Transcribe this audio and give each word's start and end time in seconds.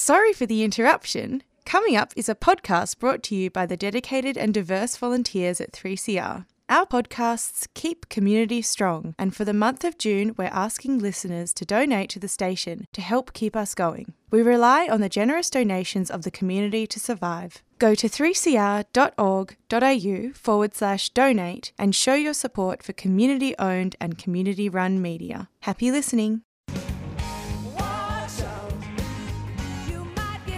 Sorry 0.00 0.32
for 0.32 0.46
the 0.46 0.62
interruption. 0.62 1.42
Coming 1.64 1.96
up 1.96 2.12
is 2.14 2.28
a 2.28 2.36
podcast 2.36 3.00
brought 3.00 3.20
to 3.24 3.34
you 3.34 3.50
by 3.50 3.66
the 3.66 3.76
dedicated 3.76 4.38
and 4.38 4.54
diverse 4.54 4.96
volunteers 4.96 5.60
at 5.60 5.72
3CR. 5.72 6.46
Our 6.68 6.86
podcasts 6.86 7.66
keep 7.74 8.08
community 8.08 8.62
strong, 8.62 9.16
and 9.18 9.34
for 9.34 9.44
the 9.44 9.52
month 9.52 9.82
of 9.82 9.98
June, 9.98 10.36
we're 10.38 10.52
asking 10.52 11.00
listeners 11.00 11.52
to 11.54 11.64
donate 11.64 12.10
to 12.10 12.20
the 12.20 12.28
station 12.28 12.84
to 12.92 13.00
help 13.00 13.32
keep 13.32 13.56
us 13.56 13.74
going. 13.74 14.12
We 14.30 14.40
rely 14.40 14.86
on 14.88 15.00
the 15.00 15.08
generous 15.08 15.50
donations 15.50 16.12
of 16.12 16.22
the 16.22 16.30
community 16.30 16.86
to 16.86 17.00
survive. 17.00 17.64
Go 17.80 17.96
to 17.96 18.08
3cr.org.au 18.08 20.32
forward 20.32 20.76
slash 20.76 21.10
donate 21.10 21.72
and 21.76 21.92
show 21.92 22.14
your 22.14 22.34
support 22.34 22.84
for 22.84 22.92
community 22.92 23.58
owned 23.58 23.96
and 24.00 24.16
community 24.16 24.68
run 24.68 25.02
media. 25.02 25.48
Happy 25.62 25.90
listening. 25.90 26.42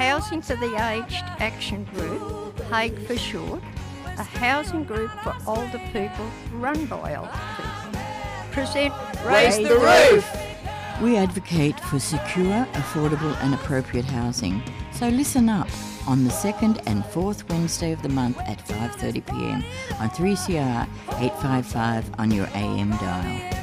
Housing 0.01 0.41
for 0.41 0.57
the 0.57 0.75
Aged 0.77 1.27
Action 1.41 1.85
Group, 1.95 2.59
HAG 2.71 2.99
for 3.07 3.19
short, 3.19 3.63
a 4.07 4.23
housing 4.23 4.83
group 4.83 5.11
for 5.23 5.37
older 5.47 5.79
people 5.93 6.25
run 6.55 6.87
by 6.87 7.17
older 7.17 7.31
people. 7.59 8.01
Present 8.51 8.95
Raise 9.27 9.59
the 9.59 9.77
Roof! 9.77 10.27
We 11.03 11.19
advocate 11.19 11.79
for 11.81 11.99
secure, 11.99 12.65
affordable, 12.73 13.37
and 13.43 13.53
appropriate 13.53 14.07
housing. 14.07 14.63
So 14.95 15.09
listen 15.09 15.51
up 15.51 15.69
on 16.09 16.25
the 16.25 16.31
second 16.31 16.81
and 16.87 17.05
fourth 17.05 17.47
Wednesday 17.51 17.93
of 17.93 18.01
the 18.01 18.09
month 18.09 18.39
at 18.39 18.67
5:30 18.67 19.27
p.m. 19.27 19.63
on 20.01 20.09
3CR 20.09 20.89
855 21.19 22.11
on 22.19 22.31
your 22.31 22.49
AM 22.55 22.93
dial. 22.93 23.60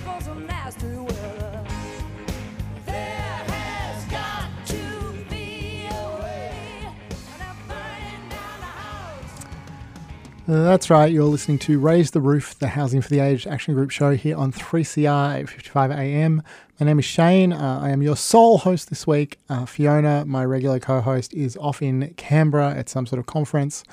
That's 10.50 10.90
right, 10.90 11.12
you're 11.12 11.26
listening 11.26 11.60
to 11.60 11.78
Raise 11.78 12.12
the 12.12 12.22
Roof, 12.22 12.58
the 12.58 12.70
Housing 12.70 13.02
for 13.02 13.10
the 13.10 13.20
Aged 13.20 13.48
Action 13.48 13.74
Group 13.74 13.92
show 13.92 14.16
here 14.16 14.38
on 14.38 14.54
3CR 14.54 15.32
855 15.40 15.92
AM. 15.92 16.42
My 16.80 16.86
name 16.86 17.00
is 17.00 17.04
Shane. 17.04 17.52
Uh, 17.52 17.82
I 17.84 17.90
am 17.90 18.02
your 18.02 18.16
sole 18.16 18.60
host 18.60 18.90
this 18.90 19.06
week. 19.06 19.40
Uh, 19.50 19.66
Fiona, 19.66 20.24
my 20.26 20.46
regular 20.46 20.80
co 20.80 21.02
host, 21.02 21.34
is 21.34 21.58
off 21.58 21.82
in 21.82 22.14
Canberra 22.16 22.74
at 22.74 22.88
some 22.88 23.06
sort 23.06 23.20
of 23.20 23.26
conference. 23.26 23.84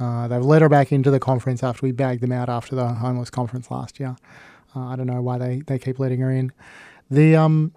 Uh, 0.00 0.26
they've 0.26 0.42
let 0.42 0.62
her 0.62 0.68
back 0.68 0.90
into 0.90 1.12
the 1.12 1.20
conference 1.20 1.62
after 1.62 1.86
we 1.86 1.92
bagged 1.92 2.22
them 2.22 2.32
out 2.32 2.48
after 2.48 2.74
the 2.74 2.88
homeless 2.88 3.30
conference 3.30 3.70
last 3.70 4.00
year. 4.00 4.16
Uh, 4.74 4.86
I 4.86 4.96
don't 4.96 5.06
know 5.06 5.22
why 5.22 5.38
they, 5.38 5.62
they 5.68 5.78
keep 5.78 6.00
letting 6.00 6.18
her 6.22 6.32
in. 6.32 6.50
The 7.08 7.36
um, 7.36 7.72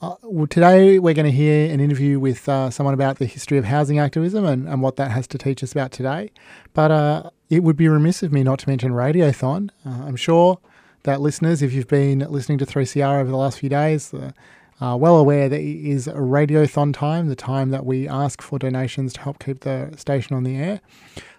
uh, 0.00 0.14
well, 0.22 0.46
today 0.46 0.98
we're 0.98 1.14
going 1.14 1.26
to 1.26 1.32
hear 1.32 1.72
an 1.72 1.80
interview 1.80 2.20
with 2.20 2.48
uh, 2.48 2.70
someone 2.70 2.94
about 2.94 3.18
the 3.18 3.26
history 3.26 3.58
of 3.58 3.64
housing 3.64 3.98
activism 3.98 4.44
and, 4.44 4.68
and 4.68 4.80
what 4.80 4.94
that 4.96 5.10
has 5.10 5.26
to 5.26 5.38
teach 5.38 5.62
us 5.62 5.72
about 5.72 5.90
today. 5.90 6.30
But 6.72 6.90
uh, 6.92 7.30
it 7.50 7.64
would 7.64 7.76
be 7.76 7.88
remiss 7.88 8.22
of 8.22 8.32
me 8.32 8.44
not 8.44 8.60
to 8.60 8.68
mention 8.68 8.92
Radiothon. 8.92 9.70
Uh, 9.84 10.04
I'm 10.06 10.14
sure 10.14 10.60
that 11.02 11.20
listeners, 11.20 11.62
if 11.62 11.72
you've 11.72 11.88
been 11.88 12.20
listening 12.20 12.58
to 12.58 12.66
3CR 12.66 13.20
over 13.20 13.30
the 13.30 13.36
last 13.36 13.58
few 13.58 13.68
days, 13.68 14.14
uh, 14.14 14.30
are 14.80 14.96
well 14.96 15.16
aware 15.16 15.48
that 15.48 15.60
it 15.60 15.90
is 15.90 16.06
Radiothon 16.06 16.94
time, 16.94 17.28
the 17.28 17.34
time 17.34 17.70
that 17.70 17.84
we 17.84 18.06
ask 18.06 18.40
for 18.40 18.60
donations 18.60 19.12
to 19.14 19.20
help 19.22 19.44
keep 19.44 19.60
the 19.60 19.92
station 19.96 20.36
on 20.36 20.44
the 20.44 20.56
air. 20.56 20.80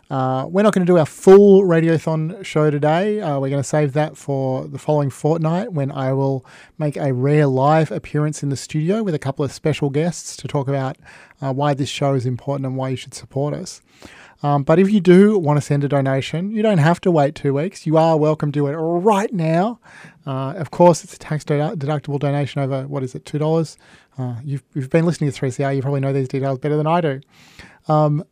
Uh, 0.10 0.48
we're 0.50 0.64
not 0.64 0.74
going 0.74 0.86
to 0.86 0.92
do 0.92 0.98
our 0.98 1.06
full 1.06 1.64
Radiothon 1.64 2.44
show 2.44 2.72
today. 2.72 3.22
Uh, 3.22 3.40
we're 3.40 3.50
going 3.50 3.62
to 3.62 3.68
save 3.68 3.94
that 3.94 4.18
for 4.18 4.66
the 4.66 4.80
following 4.80 5.12
fortnight 5.12 5.74
when 5.74 5.92
I 5.92 6.14
will 6.14 6.44
make 6.80 6.98
a 6.98 7.14
rare 7.14 7.46
live 7.46 7.92
appearance 7.92 8.42
in 8.42 8.50
the 8.50 8.58
studio 8.58 9.04
with 9.04 9.14
a 9.14 9.20
couple 9.20 9.46
of 9.46 9.52
special 9.52 9.92
guests 9.92 10.36
to 10.38 10.48
talk 10.48 10.68
about 10.68 10.98
uh, 11.42 11.54
why 11.54 11.76
this 11.76 11.90
show 11.90 12.16
is 12.16 12.26
important 12.26 12.66
and 12.66 12.76
why 12.76 12.90
you 12.90 12.96
should 12.96 13.14
support 13.14 13.54
us. 13.54 13.82
Um, 14.42 14.64
but 14.64 14.80
if 14.80 14.90
you 14.90 15.00
do 15.00 15.38
want 15.38 15.58
to 15.58 15.62
send 15.62 15.84
a 15.84 15.88
donation, 15.88 16.52
you 16.52 16.64
don't 16.64 16.78
have 16.80 17.00
to 17.02 17.12
wait 17.12 17.36
two 17.36 17.54
weeks. 17.54 17.86
You 17.86 17.98
are 17.98 18.18
welcome 18.18 18.52
to 18.52 18.60
do 18.60 18.68
it 18.68 18.74
right 18.74 19.32
now. 19.32 19.80
Uh, 20.26 20.54
of 20.54 20.72
course, 20.72 21.04
it's 21.04 21.14
a 21.14 21.20
tax 21.20 21.44
deductible 21.44 22.20
donation 22.20 22.62
over, 22.62 22.88
what 22.88 23.04
is 23.04 23.14
it, 23.14 23.26
$2? 23.26 23.78
Uh, 24.18 24.36
you've, 24.44 24.64
you've 24.74 24.90
been 24.90 25.06
listening 25.06 25.32
to 25.32 25.40
3CR, 25.40 25.76
you 25.76 25.82
probably 25.82 26.00
know 26.00 26.14
these 26.14 26.30
details 26.30 26.58
better 26.58 26.78
than 26.78 26.88
I 26.88 27.02
do. 27.02 27.22
Um, 27.88 28.24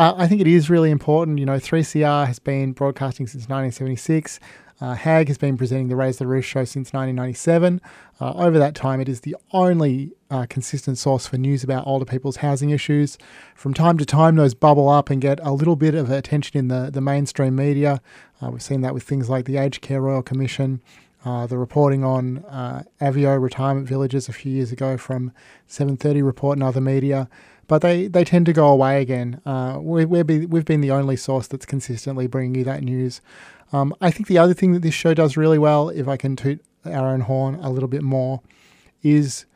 uh, 0.00 0.14
I 0.16 0.26
think 0.28 0.40
it 0.40 0.46
is 0.46 0.70
really 0.70 0.90
important. 0.90 1.38
You 1.38 1.44
know, 1.44 1.56
3CR 1.56 2.26
has 2.26 2.38
been 2.38 2.72
broadcasting 2.72 3.26
since 3.26 3.42
1976. 3.50 4.40
Uh, 4.80 4.94
HAG 4.94 5.28
has 5.28 5.36
been 5.36 5.58
presenting 5.58 5.88
the 5.88 5.96
Raise 5.96 6.16
the 6.16 6.26
Roof 6.26 6.42
show 6.42 6.64
since 6.64 6.94
1997. 6.94 7.82
Uh, 8.18 8.32
over 8.32 8.58
that 8.58 8.74
time, 8.74 8.98
it 8.98 9.10
is 9.10 9.20
the 9.20 9.36
only 9.52 10.12
uh, 10.30 10.46
consistent 10.48 10.96
source 10.96 11.26
for 11.26 11.36
news 11.36 11.62
about 11.62 11.86
older 11.86 12.06
people's 12.06 12.36
housing 12.36 12.70
issues. 12.70 13.18
From 13.54 13.74
time 13.74 13.98
to 13.98 14.06
time, 14.06 14.36
those 14.36 14.54
bubble 14.54 14.88
up 14.88 15.10
and 15.10 15.20
get 15.20 15.38
a 15.42 15.52
little 15.52 15.76
bit 15.76 15.94
of 15.94 16.10
attention 16.10 16.56
in 16.56 16.68
the, 16.68 16.88
the 16.90 17.02
mainstream 17.02 17.54
media. 17.54 18.00
Uh, 18.40 18.48
we've 18.50 18.62
seen 18.62 18.80
that 18.80 18.94
with 18.94 19.02
things 19.02 19.28
like 19.28 19.44
the 19.44 19.58
Aged 19.58 19.82
Care 19.82 20.00
Royal 20.00 20.22
Commission, 20.22 20.80
uh, 21.26 21.46
the 21.46 21.58
reporting 21.58 22.04
on 22.04 22.38
uh, 22.48 22.84
Aveo 23.02 23.38
retirement 23.38 23.86
villages 23.86 24.30
a 24.30 24.32
few 24.32 24.50
years 24.50 24.72
ago 24.72 24.96
from 24.96 25.30
730 25.66 26.22
Report 26.22 26.56
and 26.56 26.62
other 26.62 26.80
media 26.80 27.28
but 27.70 27.82
they, 27.82 28.08
they 28.08 28.24
tend 28.24 28.46
to 28.46 28.52
go 28.52 28.66
away 28.66 29.00
again. 29.00 29.40
Uh, 29.46 29.78
we, 29.80 30.04
we've, 30.04 30.64
been, 30.64 30.80
the 30.80 30.90
only 30.90 31.14
source 31.14 31.46
that's 31.46 31.64
consistently 31.64 32.26
bringing 32.26 32.56
you 32.56 32.64
that 32.64 32.82
news. 32.82 33.20
Um, 33.72 33.94
I 34.00 34.10
think 34.10 34.26
the 34.26 34.38
other 34.38 34.54
thing 34.54 34.72
that 34.72 34.82
this 34.82 34.92
show 34.92 35.14
does 35.14 35.36
really 35.36 35.56
well, 35.56 35.88
if 35.88 36.08
I 36.08 36.16
can 36.16 36.34
toot 36.34 36.64
our 36.84 37.10
own 37.10 37.20
horn 37.20 37.54
a 37.62 37.70
little 37.70 37.88
bit 37.88 38.02
more, 38.02 38.40
is 39.04 39.46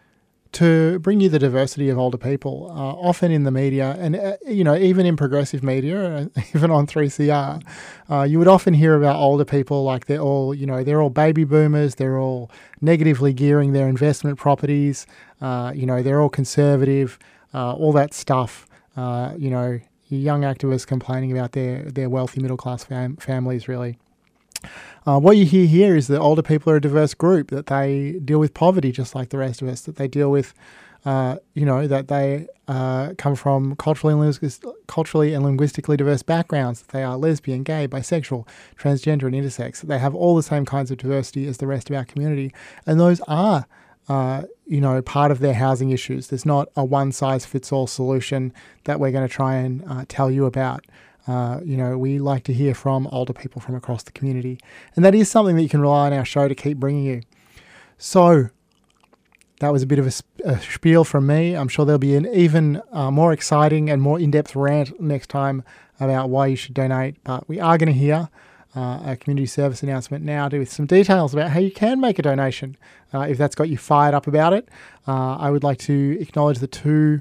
to 0.53 1.01
bring 1.01 1.21
you 1.21 1.29
the 1.29 1.41
diversity 1.41 1.89
of 1.89 1.99
older 1.99 2.17
people. 2.17 2.71
Uh, 2.71 2.75
often 2.75 3.33
in 3.33 3.43
the 3.43 3.51
media, 3.51 3.97
and 3.99 4.15
uh, 4.15 4.37
you 4.47 4.63
know, 4.63 4.77
even 4.77 5.07
in 5.07 5.17
progressive 5.17 5.65
media, 5.65 6.31
even 6.55 6.71
on 6.71 6.87
3CR, 6.87 7.65
uh, 8.09 8.23
you 8.23 8.39
would 8.39 8.47
often 8.47 8.75
hear 8.75 8.95
about 8.95 9.17
older 9.17 9.45
people 9.45 9.83
like 9.83 10.07
they're 10.07 10.21
all, 10.21 10.55
you 10.55 10.67
know, 10.67 10.85
they're 10.85 11.03
all 11.03 11.11
baby 11.11 11.43
boomers. 11.43 11.97
They're 11.97 12.21
all 12.21 12.49
negatively 12.81 13.33
gearing 13.33 13.73
their 13.73 13.89
investment 13.89 14.39
properties. 14.39 15.05
Uh, 15.41 15.73
you 15.75 15.85
know, 15.85 16.01
they're 16.01 16.21
all 16.21 16.29
conservative 16.29 17.19
uh, 17.55 17.73
all 17.73 17.93
that 17.93 18.13
stuff. 18.13 18.67
Uh, 18.97 19.35
you 19.39 19.51
know, 19.51 19.81
young 20.09 20.43
activists 20.43 20.87
complaining 20.87 21.33
about 21.33 21.53
their, 21.53 21.83
their 21.85 22.09
wealthy 22.09 22.41
middle 22.41 22.57
class 22.57 22.85
fam- 22.85 23.17
families, 23.17 23.69
really. 23.69 23.99
Uh, 25.07 25.19
what 25.19 25.37
you 25.37 25.45
hear 25.45 25.67
here 25.67 25.97
is 25.97 26.07
that 26.07 26.19
older 26.19 26.43
people 26.43 26.73
are 26.73 26.77
a 26.77 26.81
diverse 26.81 27.13
group, 27.15 27.51
that 27.51 27.67
they 27.67 28.13
deal 28.25 28.39
with 28.39 28.55
poverty 28.55 28.91
just 28.91 29.15
like 29.15 29.29
the 29.29 29.39
rest 29.39 29.61
of 29.61 29.69
us, 29.69 29.83
that 29.83 29.97
they 29.97 30.09
deal 30.09 30.31
with, 30.31 30.55
uh, 31.05 31.37
you 31.53 31.67
know, 31.67 31.87
that 31.87 32.09
they 32.09 32.47
uh, 32.69 33.13
come 33.19 33.35
from 33.35 33.77
culturally 33.77 34.15
and, 34.15 34.23
linguist- 34.23 34.65
culturally 34.87 35.35
and 35.35 35.45
linguistically 35.45 35.97
diverse 35.99 36.23
backgrounds, 36.23 36.81
that 36.81 36.93
they 36.93 37.03
are 37.03 37.17
lesbian, 37.19 37.63
gay, 37.63 37.87
bisexual, 37.87 38.47
transgender, 38.79 39.25
and 39.25 39.35
intersex, 39.35 39.81
that 39.81 39.89
they 39.89 39.99
have 39.99 40.15
all 40.15 40.35
the 40.35 40.43
same 40.43 40.65
kinds 40.65 40.91
of 40.91 40.97
diversity 40.97 41.47
as 41.47 41.59
the 41.59 41.67
rest 41.67 41.91
of 41.91 41.97
our 41.97 42.05
community. 42.07 42.51
And 42.87 42.99
those 42.99 43.21
are 43.29 43.67
uh, 44.09 44.43
you 44.67 44.81
know, 44.81 45.01
part 45.03 45.31
of 45.31 45.41
their 45.41 45.55
housing 45.55 45.91
issues. 45.91 46.29
There's 46.29 46.47
not 46.47 46.69
a 46.77 46.85
one 46.85 47.13
size 47.13 47.47
fits 47.47 47.73
all 47.73 47.87
solution 47.87 48.53
that 48.85 49.01
we're 49.01 49.13
going 49.13 49.27
to 49.27 49.33
try 49.33 49.57
and 49.57 49.85
uh, 49.89 50.05
tell 50.09 50.31
you 50.31 50.47
about. 50.47 50.85
Uh, 51.27 51.61
you 51.65 51.77
know, 51.77 51.97
we 51.97 52.19
like 52.19 52.45
to 52.45 52.53
hear 52.53 52.75
from 52.75 53.07
older 53.07 53.33
people 53.33 53.61
from 53.61 53.75
across 53.75 54.03
the 54.03 54.13
community, 54.13 54.59
and 54.95 55.05
that 55.05 55.15
is 55.15 55.31
something 55.31 55.57
that 55.57 55.63
you 55.63 55.71
can 55.71 55.81
rely 55.81 56.07
on 56.07 56.13
our 56.13 56.25
show 56.25 56.49
to 56.49 56.55
keep 56.55 56.77
bringing 56.79 57.05
you. 57.05 57.23
So, 57.97 58.51
that 59.61 59.73
was 59.73 59.83
a 59.83 59.87
bit 59.87 59.99
of 59.99 60.07
a, 60.07 60.49
a 60.51 60.61
spiel 60.61 61.05
from 61.05 61.27
me. 61.27 61.55
I'm 61.55 61.69
sure 61.69 61.87
there'll 61.87 61.99
be 61.99 62.17
an 62.17 62.27
even 62.27 62.83
uh, 62.93 63.11
more 63.11 63.33
exciting 63.33 63.89
and 63.89 64.03
more 64.03 64.21
in 64.21 64.31
depth 64.31 64.55
rant 64.55 65.01
next 65.01 65.31
time 65.31 65.65
about 65.99 66.29
why 66.29 66.49
you 66.49 66.57
should 66.57 66.75
donate. 66.75 67.23
But 67.25 67.49
we 67.49 67.61
are 67.61 67.79
going 67.79 67.93
to 67.93 67.99
hear 67.99 68.29
uh, 68.77 69.01
a 69.05 69.17
community 69.17 69.47
service 69.47 69.83
announcement 69.83 70.25
now 70.25 70.49
with 70.49 70.71
some 70.71 70.87
details 70.87 71.33
about 71.33 71.51
how 71.51 71.61
you 71.61 71.71
can 71.71 72.01
make 72.01 72.19
a 72.19 72.23
donation 72.23 72.77
uh, 73.13 73.21
if 73.21 73.39
that's 73.39 73.55
got 73.55 73.69
you 73.69 73.79
fired 73.79 74.15
up 74.15 74.27
about 74.27 74.53
it. 74.53 74.69
Uh, 75.07 75.37
I 75.37 75.51
would 75.51 75.63
like 75.63 75.79
to 75.81 76.19
acknowledge 76.21 76.59
the 76.59 76.67
two 76.67 77.21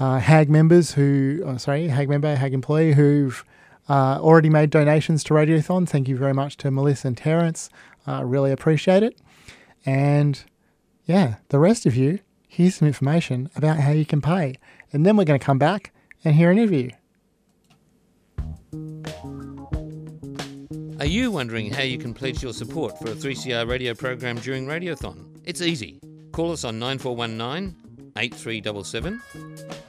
uh, 0.00 0.18
HAG 0.18 0.48
members 0.48 0.92
who, 0.92 1.42
oh, 1.44 1.56
sorry, 1.58 1.88
HAG 1.88 2.08
member, 2.08 2.34
HAG 2.34 2.54
employee 2.54 2.94
who've 2.94 3.44
already 3.88 4.48
made 4.48 4.70
donations 4.70 5.22
to 5.24 5.34
Radiothon. 5.34 5.86
Thank 5.86 6.08
you 6.08 6.16
very 6.16 6.32
much 6.32 6.56
to 6.58 6.70
Melissa 6.70 7.08
and 7.08 7.16
Terence. 7.16 7.68
I 8.06 8.22
really 8.22 8.50
appreciate 8.50 9.02
it. 9.02 9.20
And 9.84 10.42
yeah, 11.04 11.36
the 11.48 11.58
rest 11.58 11.84
of 11.86 11.94
you, 11.96 12.20
here's 12.48 12.76
some 12.76 12.88
information 12.88 13.50
about 13.56 13.78
how 13.78 13.90
you 13.90 14.06
can 14.06 14.22
pay. 14.22 14.54
And 14.92 15.04
then 15.04 15.16
we're 15.16 15.24
going 15.24 15.38
to 15.38 15.44
come 15.44 15.58
back 15.58 15.92
and 16.24 16.34
hear 16.34 16.50
an 16.50 16.58
interview. 16.58 16.90
Are 21.02 21.06
you 21.06 21.32
wondering 21.32 21.72
how 21.72 21.82
you 21.82 21.98
can 21.98 22.14
pledge 22.14 22.44
your 22.44 22.52
support 22.52 22.96
for 22.96 23.08
a 23.08 23.14
3CR 23.16 23.68
radio 23.68 23.92
program 23.92 24.36
during 24.36 24.68
Radiothon? 24.68 25.36
It's 25.42 25.60
easy. 25.60 25.98
Call 26.30 26.52
us 26.52 26.62
on 26.62 26.78
9419 26.78 28.12
8377 28.16 29.20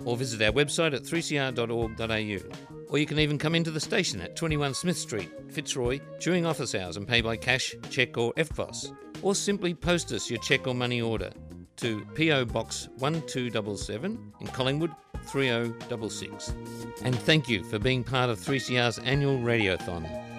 or 0.06 0.18
visit 0.18 0.42
our 0.42 0.52
website 0.52 0.96
at 0.96 1.04
3cr.org.au. 1.04 2.88
Or 2.90 2.98
you 2.98 3.06
can 3.06 3.20
even 3.20 3.38
come 3.38 3.54
into 3.54 3.70
the 3.70 3.80
station 3.80 4.22
at 4.22 4.36
21 4.36 4.74
Smith 4.74 4.98
Street, 4.98 5.30
Fitzroy, 5.52 6.00
during 6.20 6.48
office 6.48 6.74
hours 6.74 6.98
and 6.98 7.08
pay 7.08 7.22
by 7.22 7.38
cash, 7.38 7.76
cheque, 7.92 8.18
or 8.18 8.34
EFTPOS. 8.34 8.92
Or 9.22 9.36
simply 9.36 9.76
post 9.76 10.12
us 10.14 10.32
your 10.32 10.40
cheque 10.40 10.66
or 10.66 10.74
money 10.74 11.00
order. 11.00 11.30
to 11.76 12.04
PO 12.16 12.46
Box 12.46 12.90
1277 12.98 14.34
in 14.42 14.48
Collingwood 14.48 14.92
3066. 15.28 16.56
And 17.04 17.14
thank 17.14 17.48
you 17.48 17.64
for 17.64 17.78
being 17.78 18.04
part 18.04 18.32
of 18.32 18.40
3CR's 18.40 18.98
annual 18.98 19.38
Radiothon. 19.38 20.33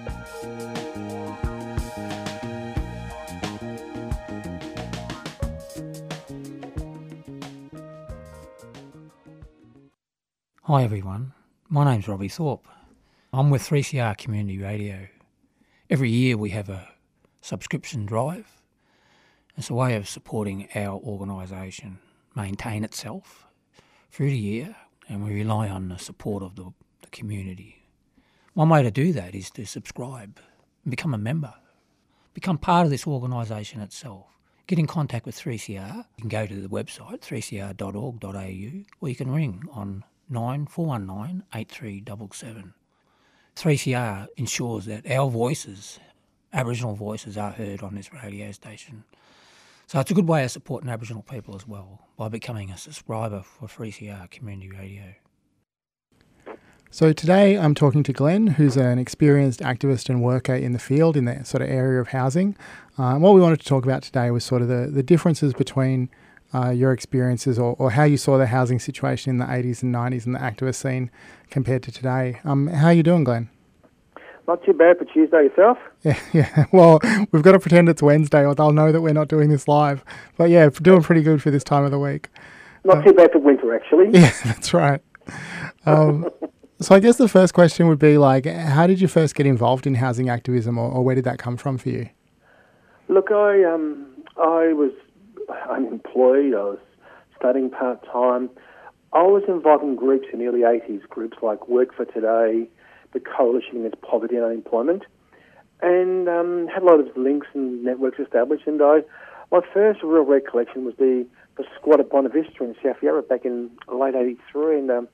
Hi 10.67 10.83
everyone, 10.83 11.33
my 11.69 11.85
name's 11.85 12.09
Robbie 12.09 12.29
Thorpe. 12.29 12.67
I'm 13.33 13.51
with 13.51 13.63
3CR 13.63 14.17
Community 14.19 14.59
Radio. 14.59 15.09
Every 15.89 16.11
year 16.11 16.37
we 16.37 16.51
have 16.51 16.69
a 16.69 16.89
subscription 17.41 18.07
drive. 18.07 18.61
It's 19.57 19.71
a 19.71 19.75
way 19.75 19.95
of 19.95 20.09
supporting 20.09 20.69
our 20.75 20.99
organisation 20.99 21.99
maintain 22.35 22.85
itself 22.85 23.47
through 24.11 24.31
the 24.31 24.39
year 24.39 24.77
and 25.09 25.25
we 25.25 25.33
rely 25.33 25.69
on 25.69 25.89
the 25.89 25.99
support 25.99 26.43
of 26.43 26.57
the, 26.57 26.73
the 27.03 27.09
community. 27.11 27.84
One 28.55 28.69
way 28.69 28.85
to 28.85 28.91
do 28.93 29.13
that 29.13 29.35
is 29.35 29.51
to 29.53 29.67
subscribe 29.67 30.39
and 30.85 30.91
become 30.91 31.13
a 31.13 31.19
member, 31.19 31.55
become 32.35 32.57
part 32.57 32.85
of 32.85 32.91
this 32.91 33.05
organisation 33.05 33.81
itself. 33.81 34.27
Get 34.69 34.79
in 34.79 34.87
contact 34.87 35.27
with 35.27 35.37
3CR. 35.37 35.97
You 35.97 36.21
can 36.21 36.29
go 36.29 36.47
to 36.47 36.61
the 36.61 36.69
website 36.69 37.21
3cr.org.au 37.21 38.85
or 39.01 39.09
you 39.09 39.17
can 39.17 39.33
ring 39.33 39.65
on 39.73 40.05
9419 40.31 41.43
8377. 41.53 42.75
3CR 43.57 44.29
ensures 44.37 44.85
that 44.85 45.11
our 45.11 45.29
voices, 45.29 45.99
Aboriginal 46.53 46.95
voices, 46.95 47.37
are 47.37 47.51
heard 47.51 47.83
on 47.83 47.97
this 47.97 48.13
radio 48.13 48.53
station. 48.53 49.03
So 49.89 49.99
it's 49.99 50.13
a 50.13 50.15
good 50.15 50.29
way 50.29 50.45
of 50.45 50.53
supporting 50.53 50.89
Aboriginal 50.89 51.25
people 51.25 51.57
as 51.57 51.67
well 51.67 52.07
by 52.17 52.29
becoming 52.29 52.71
a 52.71 52.79
subscriber 52.79 53.43
for 53.43 53.67
3CR 53.67 54.31
Community 54.31 54.71
Radio. 54.71 55.15
So 56.95 57.13
today 57.13 57.59
I'm 57.59 57.75
talking 57.75 58.05
to 58.05 58.13
Glenn, 58.13 58.47
who's 58.47 58.77
an 58.77 59.01
experienced 59.01 59.59
activist 59.59 60.09
and 60.09 60.23
worker 60.23 60.55
in 60.55 60.75
the 60.75 60.79
field 60.79 61.17
in 61.17 61.25
the 61.25 61.45
sort 61.45 61.61
of 61.61 61.69
area 61.69 62.01
of 62.01 62.07
housing. 62.07 62.55
Uh, 62.97 63.17
what 63.17 63.35
we 63.35 63.41
wanted 63.41 63.59
to 63.59 63.67
talk 63.67 63.83
about 63.83 64.05
today 64.05 64.31
was 64.31 64.45
sort 64.45 64.63
of 64.63 64.69
the, 64.69 64.87
the 64.93 65.03
differences 65.03 65.53
between 65.55 66.09
uh, 66.55 66.71
your 66.71 66.93
experiences 66.93 67.59
or, 67.59 67.75
or 67.81 67.91
how 67.91 68.05
you 68.05 68.17
saw 68.17 68.39
the 68.39 68.47
housing 68.47 68.79
situation 68.79 69.31
in 69.31 69.39
the 69.39 69.45
80s 69.45 69.83
and 69.83 69.93
90s 69.93 70.25
and 70.25 70.37
the 70.37 70.39
activist 70.39 70.77
scene 70.77 71.11
compared 71.51 71.83
to 71.83 71.91
today. 71.91 72.39
Um, 72.45 72.69
how 72.69 72.87
are 72.87 72.93
you 72.93 73.03
doing, 73.03 73.25
Glenn? 73.25 73.51
Not 74.47 74.65
too 74.65 74.73
bad 74.73 74.97
for 74.97 75.05
Tuesday 75.07 75.49
yourself. 75.49 75.79
Yeah, 76.05 76.21
yeah. 76.33 76.67
Well, 76.71 77.01
we've 77.33 77.43
got 77.43 77.53
to 77.53 77.59
pretend 77.59 77.89
it's 77.89 78.03
Wednesday, 78.03 78.47
or 78.47 78.55
they'll 78.55 78.71
know 78.71 78.93
that 78.93 79.01
we're 79.01 79.15
not 79.15 79.27
doing 79.27 79.49
this 79.49 79.67
live. 79.67 80.05
But 80.37 80.49
yeah, 80.51 80.69
doing 80.69 81.03
pretty 81.03 81.23
good 81.23 81.43
for 81.43 81.51
this 81.51 81.65
time 81.65 81.83
of 81.83 81.91
the 81.91 81.99
week. 81.99 82.29
Not 82.85 82.99
uh, 82.99 83.03
too 83.03 83.15
bad 83.15 83.33
for 83.33 83.41
winter, 83.41 83.75
actually. 83.75 84.11
Yeah, 84.17 84.31
that's 84.45 84.73
right. 84.73 85.01
Um, 85.87 86.31
so 86.81 86.95
I 86.95 87.01
guess 87.01 87.17
the 87.17 87.29
first 87.29 87.55
question 87.55 87.89
would 87.89 87.99
be 87.99 88.19
like, 88.19 88.47
how 88.47 88.87
did 88.87 89.01
you 89.01 89.09
first 89.09 89.35
get 89.35 89.47
involved 89.47 89.87
in 89.87 89.95
housing 89.95 90.29
activism, 90.29 90.79
or, 90.79 90.91
or 90.91 91.05
where 91.05 91.15
did 91.15 91.25
that 91.25 91.39
come 91.39 91.57
from 91.57 91.79
for 91.79 91.89
you? 91.89 92.09
Look, 93.09 93.31
I 93.31 93.65
um, 93.65 94.07
I 94.37 94.73
was 94.73 94.93
unemployed. 95.71 96.55
I 96.55 96.65
was 96.65 96.79
studying 97.37 97.71
part 97.71 98.05
time. 98.11 98.51
I 99.13 99.23
was 99.23 99.45
involved 99.47 99.85
in 99.85 99.95
groups 99.95 100.27
in 100.33 100.41
the 100.41 100.47
early 100.47 100.61
80s, 100.61 101.09
groups 101.09 101.37
like 101.41 101.69
Work 101.69 101.95
for 101.95 102.05
Today, 102.05 102.69
the 103.13 103.21
Coalition 103.21 103.79
Against 103.79 104.01
Poverty 104.03 104.35
and 104.35 104.45
Unemployment, 104.45 105.05
and 105.83 106.29
um, 106.29 106.67
had 106.67 106.83
a 106.83 106.87
lot 106.87 106.99
of 106.99 107.17
links 107.17 107.47
and 107.55 107.85
networks 107.85 108.19
established. 108.19 108.67
And 108.67 108.83
I, 108.83 109.03
my 109.53 109.61
first 109.73 110.03
real 110.03 110.25
recollection 110.25 110.85
was 110.85 110.95
the, 110.99 111.25
the 111.57 111.65
squat 111.79 112.01
at 112.01 112.11
Bonavista 112.11 112.63
in 112.63 112.75
South 112.83 112.97
Yarra 113.03 113.23
back 113.23 113.45
in 113.45 113.71
late 113.87 114.17
83. 114.17 114.79
And 114.81 114.91
um, 114.91 115.09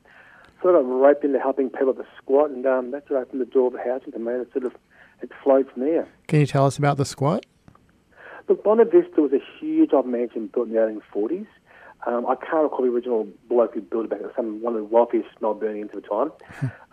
sort 0.62 0.74
of 0.74 0.86
roped 0.86 1.24
into 1.24 1.38
helping 1.38 1.70
people 1.70 1.90
at 1.90 1.96
the 1.96 2.06
squat, 2.18 2.50
and 2.50 2.66
um, 2.66 2.90
that's 2.90 3.08
what 3.10 3.22
opened 3.22 3.40
the 3.40 3.46
door 3.46 3.68
of 3.68 3.72
the 3.74 3.82
housing 3.82 4.12
to 4.12 4.18
me. 4.18 4.32
And 4.32 4.42
it 4.42 4.52
sort 4.52 4.64
of 4.64 4.74
it 5.22 5.30
flowed 5.42 5.70
from 5.70 5.82
there. 5.82 6.08
Can 6.28 6.40
you 6.40 6.46
tell 6.46 6.66
us 6.66 6.78
about 6.78 6.96
the 6.96 7.04
squat? 7.04 7.46
Look, 8.48 8.64
Bonavista 8.64 9.18
was 9.18 9.32
a 9.32 9.40
huge 9.58 9.92
old 9.92 10.06
mansion 10.06 10.48
built 10.48 10.68
in 10.68 10.74
the 10.74 10.80
1840s. 11.12 11.46
Um, 12.06 12.26
I 12.26 12.34
can't 12.34 12.62
recall 12.62 12.82
the 12.82 12.90
original 12.90 13.28
bloke 13.48 13.74
who 13.74 13.82
built 13.82 14.06
it 14.06 14.10
back. 14.10 14.20
Some 14.34 14.62
one 14.62 14.74
of 14.74 14.80
the 14.80 14.84
wealthiest 14.84 15.28
Melburnians 15.40 15.94
at 15.94 16.02
the 16.02 16.08
time. 16.08 16.32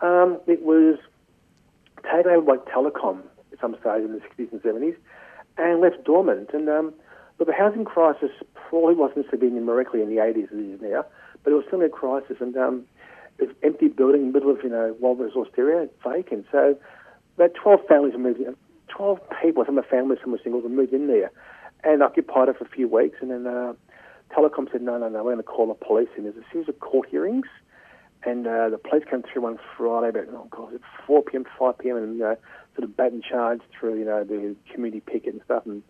um, 0.00 0.38
it 0.46 0.62
was 0.62 0.98
taken 2.04 2.30
over 2.30 2.42
by 2.42 2.56
Telecom 2.70 3.22
at 3.52 3.60
some 3.60 3.74
stage 3.80 4.04
in 4.04 4.12
the 4.12 4.20
60s 4.20 4.52
and 4.52 4.62
70s, 4.62 4.96
and 5.56 5.80
left 5.80 6.04
dormant. 6.04 6.50
And 6.52 6.68
um, 6.68 6.92
but 7.38 7.46
the 7.46 7.54
housing 7.54 7.84
crisis 7.84 8.30
probably 8.68 8.94
wasn't 8.94 9.30
severe 9.30 9.50
numerically 9.50 10.02
in 10.02 10.08
the 10.08 10.16
80s 10.16 10.52
as 10.52 10.58
it 10.58 10.74
is 10.74 10.80
now, 10.82 11.06
but 11.42 11.52
it 11.52 11.56
was 11.56 11.64
still 11.66 11.80
a 11.82 11.88
crisis. 11.88 12.36
And 12.40 12.56
um, 12.56 12.84
it's 13.38 13.52
empty 13.62 13.88
building 13.88 14.22
in 14.22 14.26
the 14.28 14.32
middle 14.32 14.50
of 14.50 14.62
you 14.62 14.70
know 14.70 14.96
wild 15.00 15.20
resource 15.20 15.48
area, 15.56 15.88
vacant. 16.04 16.46
So 16.50 16.76
about 17.36 17.54
12 17.54 17.80
families 17.88 18.14
moved 18.18 18.40
in. 18.40 18.56
12 18.88 19.20
people, 19.42 19.64
some 19.64 19.78
are 19.78 19.82
families, 19.82 20.18
some 20.22 20.34
are 20.34 20.42
singles, 20.42 20.64
moved 20.68 20.92
in 20.92 21.06
there 21.06 21.30
and 21.84 22.02
occupied 22.02 22.48
it 22.48 22.58
for 22.58 22.64
a 22.64 22.68
few 22.68 22.88
weeks. 22.88 23.18
And 23.20 23.30
then 23.30 23.46
uh, 23.46 23.74
Telecom 24.34 24.70
said, 24.70 24.82
no, 24.82 24.98
no, 24.98 25.08
no, 25.08 25.22
we're 25.22 25.34
going 25.34 25.36
to 25.38 25.42
call 25.42 25.68
the 25.68 25.74
police. 25.74 26.08
And 26.16 26.24
there's 26.24 26.36
a 26.36 26.52
series 26.52 26.68
of 26.68 26.80
court 26.80 27.08
hearings. 27.08 27.46
And 28.24 28.46
uh, 28.46 28.68
the 28.70 28.78
police 28.78 29.04
came 29.08 29.22
through 29.22 29.42
one 29.42 29.58
Friday 29.76 30.08
about, 30.08 30.26
oh 30.32 30.48
God, 30.50 30.74
at 30.74 30.80
4 31.06 31.22
p.m., 31.22 31.44
5 31.58 31.78
p.m., 31.78 31.96
and 31.96 32.20
uh, 32.20 32.34
sort 32.74 32.84
of 32.84 32.96
bat 32.96 33.12
and 33.12 33.22
charged 33.22 33.62
through, 33.78 33.98
you 33.98 34.04
know, 34.04 34.24
the 34.24 34.56
community 34.72 35.00
picket 35.00 35.34
and 35.34 35.42
stuff 35.44 35.64
and 35.66 35.82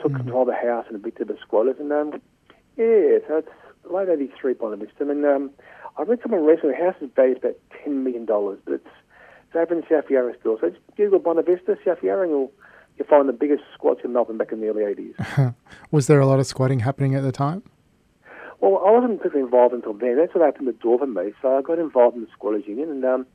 took 0.00 0.08
mm-hmm. 0.08 0.22
control 0.22 0.42
of 0.42 0.48
the 0.48 0.54
house 0.54 0.86
and 0.88 0.96
evicted 0.96 1.28
the 1.28 1.36
squatters. 1.42 1.76
And 1.78 1.92
um, 1.92 2.12
yeah, 2.76 3.20
so 3.28 3.42
it's 3.44 3.48
late 3.90 4.08
83 4.08 4.54
by 4.54 4.70
the 4.70 4.76
Vista. 4.76 5.08
And 5.08 5.24
um, 5.26 5.50
I 5.96 6.02
read 6.02 6.20
something 6.22 6.44
recently, 6.44 6.74
the 6.76 6.84
house 6.84 6.96
is 7.00 7.10
valued 7.14 7.38
about 7.38 7.56
$10 7.86 8.02
million, 8.02 8.26
but 8.26 8.74
it's, 8.74 8.86
it's 8.86 9.56
over 9.56 9.74
in 9.74 9.84
South 9.88 10.10
Yarra 10.10 10.34
still. 10.40 10.58
So 10.60 10.70
just 10.70 10.82
Google 10.96 11.20
Bonavista, 11.20 11.76
South 11.84 12.02
Yarra, 12.02 12.22
and 12.22 12.30
you'll 12.30 12.52
you'll 12.96 13.08
find 13.08 13.28
the 13.28 13.32
biggest 13.32 13.62
squats 13.74 14.00
in 14.04 14.12
Melbourne 14.12 14.38
back 14.38 14.52
in 14.52 14.60
the 14.60 14.68
early 14.68 14.82
80s. 14.82 15.54
was 15.90 16.06
there 16.06 16.20
a 16.20 16.26
lot 16.26 16.40
of 16.40 16.46
squatting 16.46 16.80
happening 16.80 17.14
at 17.14 17.22
the 17.22 17.32
time? 17.32 17.62
Well, 18.60 18.82
I 18.86 18.90
wasn't 18.90 19.18
particularly 19.18 19.44
involved 19.44 19.74
until 19.74 19.92
then. 19.94 20.16
That's 20.16 20.34
what 20.34 20.46
opened 20.46 20.68
the 20.68 20.72
door 20.72 20.98
for 20.98 21.06
me. 21.06 21.32
So 21.42 21.58
I 21.58 21.62
got 21.62 21.78
involved 21.78 22.16
in 22.16 22.22
the 22.22 22.30
squatters 22.32 22.66
union, 22.66 22.90
and 22.90 23.04
um, 23.04 23.26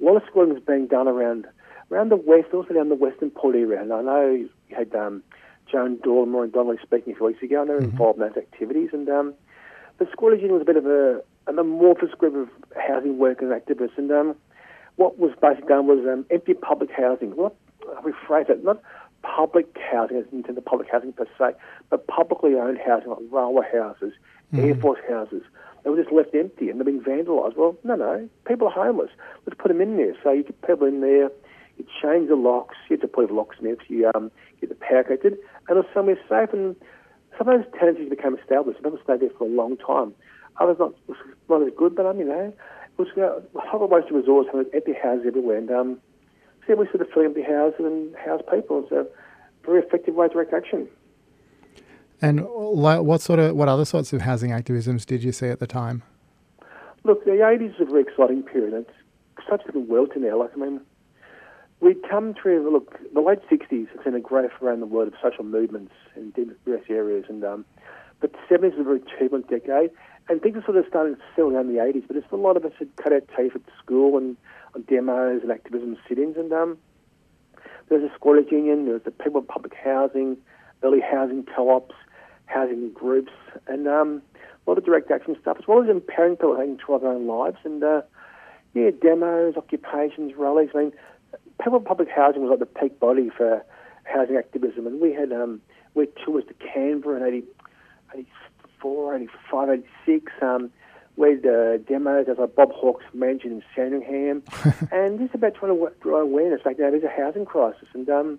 a 0.00 0.04
lot 0.04 0.16
of 0.16 0.22
squatting 0.26 0.54
was 0.54 0.62
being 0.62 0.86
done 0.86 1.08
around 1.08 1.46
around 1.90 2.10
the 2.10 2.16
west, 2.16 2.48
also 2.54 2.72
down 2.72 2.88
the 2.88 2.94
western 2.94 3.30
port 3.30 3.56
area. 3.56 3.82
And 3.82 3.92
I 3.92 4.00
know 4.00 4.30
you 4.30 4.48
had 4.76 4.94
um, 4.94 5.22
Joan 5.70 5.98
Doyle 6.02 6.42
and 6.42 6.52
Donnelly 6.52 6.78
speaking 6.82 7.12
a 7.12 7.16
few 7.16 7.26
weeks 7.26 7.42
ago, 7.42 7.60
and 7.60 7.68
they 7.68 7.74
were 7.74 7.80
mm-hmm. 7.80 7.90
involved 7.90 8.20
in 8.20 8.28
those 8.28 8.36
activities. 8.36 8.90
And 8.92 9.08
um, 9.08 9.34
the 9.98 10.06
squatters 10.12 10.40
union 10.40 10.54
was 10.54 10.62
a 10.62 10.64
bit 10.64 10.76
of 10.76 10.86
a 10.86 11.20
an 11.46 11.58
amorphous 11.58 12.10
group 12.18 12.34
of 12.36 12.48
housing 12.76 13.18
workers 13.18 13.50
and 13.50 13.60
activists. 13.60 13.98
And 13.98 14.10
um, 14.10 14.36
what 14.96 15.18
was 15.18 15.32
basically 15.40 15.68
done 15.68 15.86
was 15.86 16.04
um, 16.10 16.26
empty 16.30 16.54
public 16.54 16.90
housing. 16.90 17.30
What 17.30 17.54
I 17.88 18.00
rephrase 18.02 18.50
it, 18.50 18.64
not 18.64 18.80
public 19.22 19.76
housing 19.90 20.16
as 20.18 20.24
in 20.32 20.42
terms 20.42 20.58
of 20.58 20.64
public 20.64 20.88
housing 20.90 21.12
per 21.12 21.26
se, 21.38 21.52
but 21.88 22.06
publicly 22.06 22.54
owned 22.54 22.78
housing 22.78 23.10
like 23.10 23.18
railway 23.30 23.66
houses, 23.72 24.12
mm. 24.52 24.64
Air 24.64 24.74
Force 24.74 25.00
houses. 25.08 25.42
They 25.82 25.90
were 25.90 25.96
just 25.96 26.12
left 26.12 26.34
empty 26.34 26.68
and 26.68 26.78
they're 26.78 26.84
being 26.84 27.00
vandalised. 27.00 27.56
Well, 27.56 27.76
no, 27.84 27.96
no, 27.96 28.28
people 28.46 28.68
are 28.68 28.72
homeless. 28.72 29.10
Let's 29.46 29.58
put 29.58 29.68
them 29.68 29.80
in 29.80 29.96
there. 29.96 30.14
So 30.22 30.32
you 30.32 30.42
get 30.42 30.60
people 30.62 30.86
in 30.86 31.00
there, 31.00 31.30
you 31.78 31.86
change 32.02 32.28
the 32.28 32.36
locks, 32.36 32.76
you 32.88 32.94
have 32.94 33.00
to 33.00 33.08
put 33.08 33.30
locksmiths, 33.30 33.84
you 33.88 34.10
um, 34.14 34.30
get 34.60 34.68
the 34.68 34.74
power 34.74 35.04
connected, 35.04 35.38
and 35.68 35.78
it's 35.78 35.88
somewhere 35.94 36.18
safe. 36.28 36.52
And 36.52 36.76
some 37.38 37.48
of 37.48 37.62
those 37.62 37.72
tenancies 37.78 38.10
became 38.10 38.36
established. 38.36 38.82
People 38.82 38.98
stay 39.02 39.16
there 39.16 39.30
for 39.38 39.44
a 39.44 39.50
long 39.50 39.76
time. 39.78 40.14
Others 40.60 40.76
not, 40.78 40.94
not 41.48 41.62
as 41.62 41.72
good, 41.76 41.96
but 41.96 42.06
I 42.06 42.12
mean, 42.12 42.26
you 42.26 42.32
know, 42.32 42.40
it 42.40 42.98
was 42.98 43.08
you 43.16 43.22
know, 43.22 43.42
a 43.56 43.60
whole 43.60 43.88
waste 43.88 44.08
of 44.08 44.16
resources, 44.16 44.50
having 44.52 44.70
empty 44.74 44.92
houses 44.92 45.24
everywhere. 45.26 45.58
And 45.58 45.70
um, 45.70 46.00
so 46.66 46.74
we 46.76 46.86
sort 46.86 47.00
of 47.00 47.08
fill 47.12 47.24
empty 47.24 47.42
houses 47.42 47.80
and 47.80 48.14
house 48.16 48.42
people. 48.50 48.82
It's 48.82 48.92
a 48.92 49.06
very 49.64 49.82
effective 49.82 50.14
way 50.14 50.28
to 50.28 50.34
direct 50.34 50.52
action. 50.52 50.88
And 52.22 52.46
what 52.46 53.20
sort 53.22 53.38
of 53.38 53.56
what 53.56 53.68
other 53.68 53.86
sorts 53.86 54.12
of 54.12 54.20
housing 54.20 54.50
activisms 54.50 55.06
did 55.06 55.24
you 55.24 55.32
see 55.32 55.48
at 55.48 55.58
the 55.58 55.66
time? 55.66 56.02
Look, 57.02 57.24
the 57.24 57.30
80s 57.30 57.78
was 57.78 57.88
a 57.88 57.90
very 57.90 58.02
exciting 58.02 58.42
period. 58.42 58.74
It's 58.74 59.48
such 59.48 59.62
a 59.62 59.64
different 59.66 59.88
world 59.88 60.10
to 60.12 60.20
now. 60.20 60.38
Like, 60.38 60.50
I 60.54 60.58
mean, 60.58 60.82
we'd 61.80 62.02
come 62.08 62.34
through, 62.34 62.70
look, 62.70 62.98
the 63.14 63.22
late 63.22 63.38
60s 63.50 63.88
has 63.88 64.04
been 64.04 64.14
a 64.14 64.20
growth 64.20 64.50
around 64.60 64.80
the 64.80 64.86
world 64.86 65.08
of 65.08 65.14
social 65.22 65.44
movements 65.44 65.92
in 66.14 66.32
various 66.66 66.84
areas. 66.90 67.24
And 67.30 67.42
um, 67.42 67.64
But 68.20 68.32
the 68.32 68.54
70s 68.54 68.76
was 68.76 68.80
a 68.80 68.84
very 68.84 69.00
turbulent 69.18 69.48
decade. 69.48 69.90
And 70.30 70.40
things 70.40 70.64
sort 70.64 70.76
of 70.76 70.84
settle 70.90 71.50
down 71.50 71.68
in 71.68 71.74
the 71.74 71.80
80s. 71.80 72.04
But 72.06 72.16
a 72.16 72.36
lot 72.36 72.56
of 72.56 72.64
us 72.64 72.72
had 72.78 72.94
cut 72.96 73.12
our 73.12 73.20
teeth 73.20 73.56
at 73.56 73.62
school 73.82 74.16
and 74.16 74.36
on 74.76 74.82
demos 74.82 75.42
and 75.42 75.50
activism 75.50 75.96
sit-ins. 76.08 76.36
And 76.36 76.52
um, 76.52 76.78
there 77.88 77.98
was 77.98 78.08
a 78.08 78.14
squatters 78.14 78.46
union, 78.50 78.84
there 78.84 78.94
was 78.94 79.02
the 79.02 79.10
people 79.10 79.40
of 79.40 79.48
public 79.48 79.74
housing, 79.74 80.36
early 80.84 81.00
housing 81.00 81.44
co-ops, 81.44 81.96
housing 82.46 82.92
groups, 82.92 83.32
and 83.66 83.88
um, 83.88 84.22
a 84.36 84.70
lot 84.70 84.78
of 84.78 84.84
direct 84.84 85.10
action 85.10 85.36
stuff, 85.40 85.56
as 85.58 85.66
well 85.66 85.82
as 85.82 85.90
empowering 85.90 86.36
people 86.36 86.56
to 86.56 86.62
control 86.62 87.00
their 87.00 87.10
own 87.10 87.26
lives. 87.26 87.58
And 87.64 87.82
uh, 87.82 88.02
yeah, 88.72 88.90
demos, 89.02 89.56
occupations, 89.56 90.34
rallies. 90.36 90.70
I 90.76 90.78
mean, 90.78 90.92
people 91.60 91.78
of 91.78 91.84
public 91.84 92.08
housing 92.08 92.42
was 92.42 92.50
like 92.50 92.60
the 92.60 92.80
peak 92.80 93.00
body 93.00 93.30
for 93.36 93.64
housing 94.04 94.36
activism, 94.36 94.86
and 94.86 95.00
we 95.00 95.12
had 95.12 95.32
um, 95.32 95.60
we 95.94 96.06
tours 96.24 96.44
to 96.46 96.54
Canberra 96.54 97.16
in 97.16 97.42
80, 98.14 98.26
84, 98.80 99.16
85, 99.16 99.68
86. 100.06 100.32
Um, 100.42 100.70
we 101.16 101.30
had 101.30 101.46
uh, 101.46 101.76
demos 101.78 102.26
as 102.30 102.38
like 102.38 102.54
Bob 102.54 102.72
Hawke's 102.72 103.04
mansion 103.12 103.52
in 103.52 103.62
Sandringham, 103.74 104.42
and 104.92 105.18
just 105.18 105.34
about 105.34 105.54
trying 105.54 105.76
to 105.76 105.92
draw 106.00 106.20
awareness. 106.20 106.62
Like, 106.64 106.78
now 106.78 106.90
there's 106.90 107.04
a 107.04 107.08
housing 107.08 107.44
crisis, 107.44 107.88
and 107.92 108.08
um, 108.08 108.38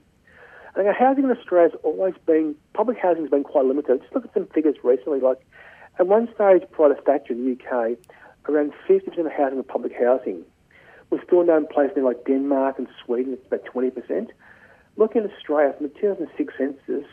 I 0.75 0.83
think 0.83 0.95
housing 0.95 1.25
in 1.25 1.31
Australia 1.31 1.69
has 1.71 1.79
always 1.83 2.15
been 2.25 2.55
public 2.73 2.97
housing 2.97 3.23
has 3.23 3.29
been 3.29 3.43
quite 3.43 3.65
limited. 3.65 4.01
Just 4.01 4.15
look 4.15 4.25
at 4.25 4.33
some 4.33 4.47
figures 4.47 4.75
recently. 4.83 5.19
Like, 5.19 5.39
at 5.99 6.07
one 6.07 6.27
stage 6.33 6.63
prior 6.71 6.93
to 6.93 7.01
Thatcher 7.01 7.33
in 7.33 7.45
the 7.45 7.51
UK, 7.51 7.97
around 8.49 8.73
50% 8.89 9.05
of 9.19 9.31
housing 9.31 9.57
was 9.57 9.65
public 9.67 9.93
housing. 9.93 10.43
We're 11.09 11.23
still 11.23 11.45
known 11.45 11.67
places 11.67 11.97
like 12.03 12.25
Denmark 12.25 12.79
and 12.79 12.87
Sweden, 13.05 13.33
it's 13.33 13.45
about 13.45 13.65
20%. 13.65 14.29
Looking 14.95 15.23
at 15.23 15.31
Australia, 15.31 15.73
from 15.77 15.87
the 15.87 15.93
2006 15.99 16.53
census, 16.57 17.05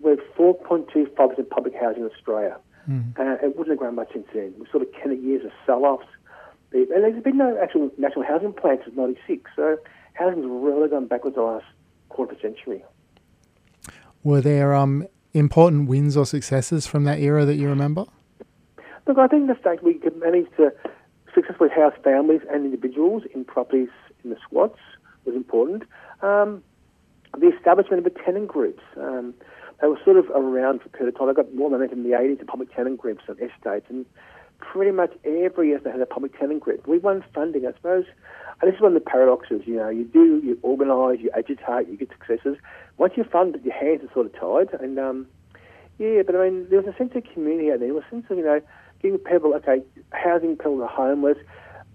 we 0.00 0.10
have 0.10 0.20
4.25% 0.36 1.50
public 1.50 1.74
housing 1.74 2.02
in 2.02 2.10
Australia. 2.10 2.56
Mm. 2.88 3.18
Uh, 3.18 3.44
it 3.44 3.56
wouldn't 3.56 3.70
have 3.70 3.78
grown 3.78 3.94
much 3.94 4.10
since 4.12 4.26
then. 4.34 4.54
We 4.58 4.66
sort 4.70 4.82
of 4.82 4.88
ten 5.02 5.22
years 5.22 5.44
of 5.44 5.52
sell-offs. 5.66 6.06
And 6.72 6.88
there's 6.90 7.22
been 7.22 7.38
no 7.38 7.56
actual 7.62 7.90
national 7.98 8.24
housing 8.24 8.52
plan 8.52 8.78
since 8.84 8.96
96, 8.96 9.48
so 9.54 9.76
housing's 10.14 10.44
really 10.48 10.88
gone 10.88 11.06
backwards 11.06 11.36
the 11.36 11.42
last 11.42 11.66
quarter 12.08 12.32
of 12.32 12.38
a 12.38 12.42
century. 12.42 12.82
Were 14.24 14.40
there 14.40 14.74
um, 14.74 15.06
important 15.32 15.88
wins 15.88 16.16
or 16.16 16.26
successes 16.26 16.86
from 16.86 17.04
that 17.04 17.20
era 17.20 17.44
that 17.44 17.54
you 17.54 17.68
remember? 17.68 18.06
Look, 19.06 19.18
I 19.18 19.28
think 19.28 19.46
the 19.46 19.54
fact 19.54 19.82
we 19.84 19.94
could 19.94 20.16
manage 20.16 20.46
to 20.56 20.72
successfully 21.34 21.70
house 21.70 21.94
families 22.02 22.40
and 22.50 22.64
individuals 22.64 23.22
in 23.34 23.44
properties 23.44 23.90
in 24.22 24.30
the 24.30 24.36
squats 24.42 24.78
was 25.24 25.34
important. 25.34 25.82
Um, 26.22 26.62
the 27.38 27.48
establishment 27.48 28.04
of 28.06 28.12
the 28.12 28.18
tenant 28.24 28.48
groups. 28.48 28.82
Um, 28.96 29.34
they 29.80 29.88
were 29.88 29.98
sort 30.04 30.16
of 30.16 30.30
around 30.30 30.80
for 30.80 30.86
a 30.86 30.90
period 30.90 31.14
of 31.14 31.18
time. 31.18 31.28
They 31.28 31.34
got 31.34 31.54
more 31.54 31.70
momentum 31.70 32.04
in 32.04 32.10
the 32.10 32.16
80s, 32.16 32.38
the 32.38 32.44
public 32.44 32.74
tenant 32.74 32.98
groups 32.98 33.24
and 33.28 33.36
estates, 33.38 33.86
and 33.88 34.06
pretty 34.58 34.90
much 34.90 35.12
every 35.24 35.68
year 35.68 35.80
they 35.82 35.90
had 35.90 36.00
a 36.00 36.06
public 36.06 36.38
tenant 36.38 36.60
group. 36.60 36.86
We 36.86 36.98
won 36.98 37.24
funding, 37.34 37.66
I 37.66 37.72
suppose. 37.72 38.04
And 38.60 38.70
this 38.70 38.76
is 38.76 38.82
one 38.82 38.96
of 38.96 39.02
the 39.02 39.10
paradoxes, 39.10 39.62
you 39.66 39.76
know, 39.76 39.88
you 39.88 40.04
do, 40.04 40.40
you 40.44 40.58
organise, 40.62 41.20
you 41.20 41.30
agitate, 41.36 41.88
you 41.88 41.96
get 41.96 42.10
successes. 42.10 42.56
Once 42.98 43.14
you're 43.16 43.26
funded, 43.26 43.64
your 43.64 43.74
hands 43.74 44.02
are 44.04 44.12
sort 44.12 44.26
of 44.26 44.32
tied. 44.32 44.80
And, 44.80 44.98
um, 44.98 45.26
yeah, 45.98 46.22
but 46.24 46.36
I 46.36 46.48
mean, 46.48 46.66
there 46.70 46.80
was 46.80 46.92
a 46.92 46.96
sense 46.96 47.12
of 47.14 47.24
community 47.32 47.70
out 47.70 47.80
there. 47.80 47.88
There 47.88 47.94
was 47.94 48.04
a 48.06 48.10
sense 48.10 48.26
of, 48.30 48.38
you 48.38 48.44
know, 48.44 48.60
giving 49.02 49.18
people, 49.18 49.54
okay, 49.54 49.82
housing 50.12 50.56
people 50.56 50.82
are 50.82 50.88
homeless, 50.88 51.38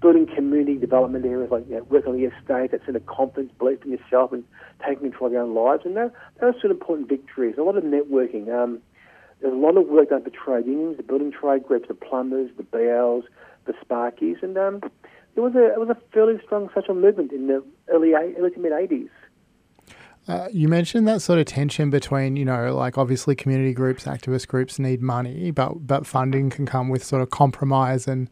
building 0.01 0.27
community 0.34 0.77
development 0.77 1.25
areas 1.25 1.51
like 1.51 1.68
you 1.70 1.75
know, 1.75 2.01
on 2.08 2.18
the 2.18 2.25
estate, 2.25 2.72
that's 2.72 2.88
in 2.88 2.96
a 2.96 3.00
confidence, 3.01 3.51
belief 3.58 3.84
in 3.84 3.91
yourself, 3.91 4.32
and 4.32 4.44
taking 4.79 5.10
control 5.10 5.27
of 5.27 5.34
your 5.34 5.41
own 5.41 5.53
lives. 5.53 5.84
And 5.86 5.96
that, 5.98 6.13
those 6.39 6.53
sort 6.56 6.65
of 6.65 6.72
important 6.72 7.10
victories. 7.10 7.56
A 7.58 7.63
lot 7.63 7.77
of 7.77 7.84
networking. 7.84 8.50
Um, 8.50 8.79
there's 9.41 9.53
a 9.53 9.58
lot 9.58 9.77
of 9.77 9.88
work 9.88 10.10
done 10.10 10.24
for 10.24 10.29
trade 10.29 10.65
unions, 10.65 10.98
the 10.98 11.03
building 11.03 11.32
trade 11.32 11.65
groups, 11.65 11.88
the 11.88 11.94
plumbers, 11.94 12.51
the 12.58 12.63
BLs, 12.63 13.24
the 13.65 13.74
Sparkies, 13.74 14.41
and 14.44 14.58
um, 14.58 14.82
it 15.36 15.39
was 15.39 15.56
a 15.56 15.74
it 15.74 15.79
was 15.79 15.89
a 15.89 15.98
fairly 16.13 16.39
strong 16.46 16.70
social 16.75 16.96
movement 16.96 17.32
in 17.32 17.48
the 17.48 17.63
early 17.88 18.13
early 18.13 18.51
to 18.51 18.60
mid 18.60 18.72
'80s. 18.72 19.10
Uh, 20.27 20.48
you 20.51 20.68
mentioned 20.68 21.08
that 21.08 21.22
sort 21.22 21.39
of 21.39 21.46
tension 21.46 21.89
between, 21.89 22.36
you 22.36 22.46
know, 22.46 22.75
like 22.75 23.00
obviously 23.00 23.36
community 23.36 23.74
groups, 23.74 24.03
activist 24.03 24.48
groups 24.48 24.77
need 24.77 25.01
money, 25.01 25.51
but 25.51 25.88
but 25.88 26.06
funding 26.06 26.50
can 26.50 26.65
come 26.65 26.89
with 26.89 27.03
sort 27.03 27.22
of 27.22 27.29
compromise 27.29 28.08
and 28.08 28.29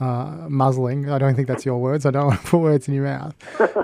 uh, 0.00 0.46
muzzling. 0.48 1.10
I 1.10 1.18
don't 1.18 1.34
think 1.34 1.48
that's 1.48 1.66
your 1.66 1.78
words. 1.78 2.06
I 2.06 2.10
don't 2.10 2.26
want 2.28 2.40
to 2.40 2.46
put 2.46 2.58
words 2.58 2.88
in 2.88 2.94
your 2.94 3.04
mouth. 3.04 3.34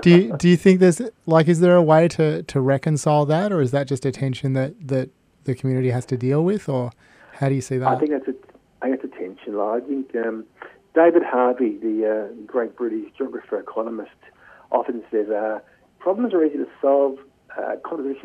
Do 0.01 0.09
you 0.09 0.35
do 0.37 0.47
you 0.49 0.57
think 0.57 0.79
there's 0.79 1.01
like 1.25 1.47
is 1.47 1.59
there 1.59 1.75
a 1.75 1.83
way 1.83 2.07
to, 2.09 2.43
to 2.43 2.61
reconcile 2.61 3.25
that, 3.25 3.51
or 3.51 3.61
is 3.61 3.71
that 3.71 3.87
just 3.87 4.05
a 4.05 4.11
tension 4.11 4.53
that, 4.53 4.87
that 4.87 5.09
the 5.43 5.55
community 5.55 5.89
has 5.89 6.05
to 6.07 6.17
deal 6.17 6.43
with, 6.43 6.69
or 6.69 6.91
how 7.33 7.49
do 7.49 7.55
you 7.55 7.61
see 7.61 7.77
that? 7.77 7.87
I 7.87 7.99
think 7.99 8.11
that's 8.11 8.27
a 8.27 8.35
I 8.81 8.89
think 8.89 9.03
it's 9.03 9.13
a 9.13 9.17
tension. 9.17 9.59
I 9.59 9.79
think 9.79 10.15
um, 10.15 10.45
David 10.93 11.23
Harvey, 11.23 11.77
the 11.77 12.29
uh, 12.31 12.43
great 12.45 12.75
British 12.75 13.11
geographer 13.17 13.59
economist, 13.59 14.11
often 14.71 15.03
says 15.11 15.29
uh, 15.29 15.59
problems 15.99 16.33
are 16.33 16.43
easy 16.45 16.57
to 16.57 16.67
solve, 16.81 17.17
uh, 17.57 17.75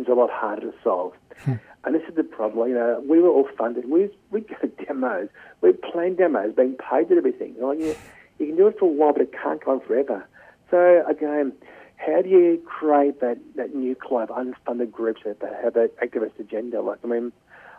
a 0.09 0.15
lot 0.15 0.31
harder 0.31 0.71
to 0.71 0.75
solve. 0.83 1.13
Hmm. 1.45 1.55
And 1.85 1.95
this 1.95 2.03
is 2.09 2.15
the 2.15 2.25
problem. 2.25 2.69
You 2.69 2.75
know, 2.75 3.03
we 3.09 3.21
were 3.21 3.31
all 3.31 3.49
funded. 3.57 3.89
We 3.91 4.11
we 4.31 4.41
go 4.63 4.69
demos. 4.85 5.29
We're 5.61 5.73
playing 5.73 6.17
demos, 6.17 6.55
being 6.55 6.77
paid 6.77 7.09
to 7.09 7.17
everything. 7.17 7.55
You, 7.55 7.61
know, 7.61 7.73
you, 7.73 7.97
you 8.39 8.47
can 8.47 8.57
do 8.57 8.67
it 8.67 8.79
for 8.79 8.87
a 8.87 8.89
while, 8.89 9.13
but 9.13 9.23
it 9.23 9.33
can't 9.33 9.65
go 9.65 9.73
on 9.73 9.81
forever. 9.81 10.27
So 10.71 11.05
again, 11.09 11.53
how 11.97 12.23
do 12.23 12.29
you 12.29 12.63
create 12.65 13.21
that, 13.21 13.39
that 13.57 13.75
nuclei 13.75 14.23
of 14.23 14.29
unfunded 14.31 14.91
groups 14.91 15.23
that 15.25 15.39
have 15.63 15.77
an 15.77 15.89
activist 16.03 16.39
agenda? 16.39 16.81
Like 16.81 16.99
I 17.05 17.07
mean, 17.07 17.33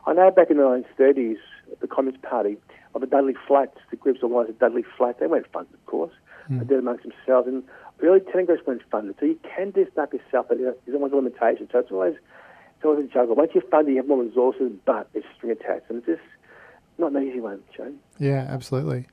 I 0.05 0.13
know 0.13 0.31
back 0.31 0.49
in 0.49 0.57
the 0.57 0.63
1930s, 0.63 1.37
the 1.79 1.87
Communist 1.87 2.23
Party 2.23 2.57
of 2.93 3.01
the 3.01 3.07
Dudley 3.07 3.35
Flats, 3.47 3.77
the 3.89 3.95
groups 3.95 4.21
organised 4.23 4.49
at 4.49 4.59
Dudley 4.59 4.83
Flat, 4.97 5.19
they 5.19 5.27
weren't 5.27 5.47
funded, 5.53 5.73
of 5.73 5.85
course. 5.85 6.13
Mm. 6.49 6.59
They 6.59 6.65
did 6.65 6.79
amongst 6.79 7.03
themselves, 7.03 7.47
and 7.47 7.63
tenant 8.01 8.47
groups 8.47 8.65
weren't 8.65 8.81
funded. 8.91 9.15
So 9.19 9.25
you 9.25 9.39
can 9.55 9.71
do 9.71 9.87
stuff 9.91 10.09
yourself, 10.13 10.47
but 10.49 10.57
there's 10.57 10.75
always 10.93 11.13
a 11.13 11.15
limitation. 11.15 11.69
So 11.71 11.79
it's 11.79 11.91
always 11.91 12.15
it's 12.75 12.85
always 12.85 13.05
a 13.05 13.07
juggle. 13.07 13.35
Once 13.35 13.51
you're 13.53 13.63
funded, 13.69 13.93
you 13.93 13.97
have 13.97 14.07
more 14.07 14.23
resources, 14.23 14.71
but 14.85 15.07
it's 15.13 15.25
string 15.37 15.51
attached, 15.51 15.89
and 15.89 15.99
it's 15.99 16.07
just 16.07 16.21
not 16.97 17.11
an 17.11 17.27
easy 17.27 17.39
one, 17.39 17.61
Shane. 17.75 17.99
Yeah, 18.17 18.45
absolutely. 18.49 19.07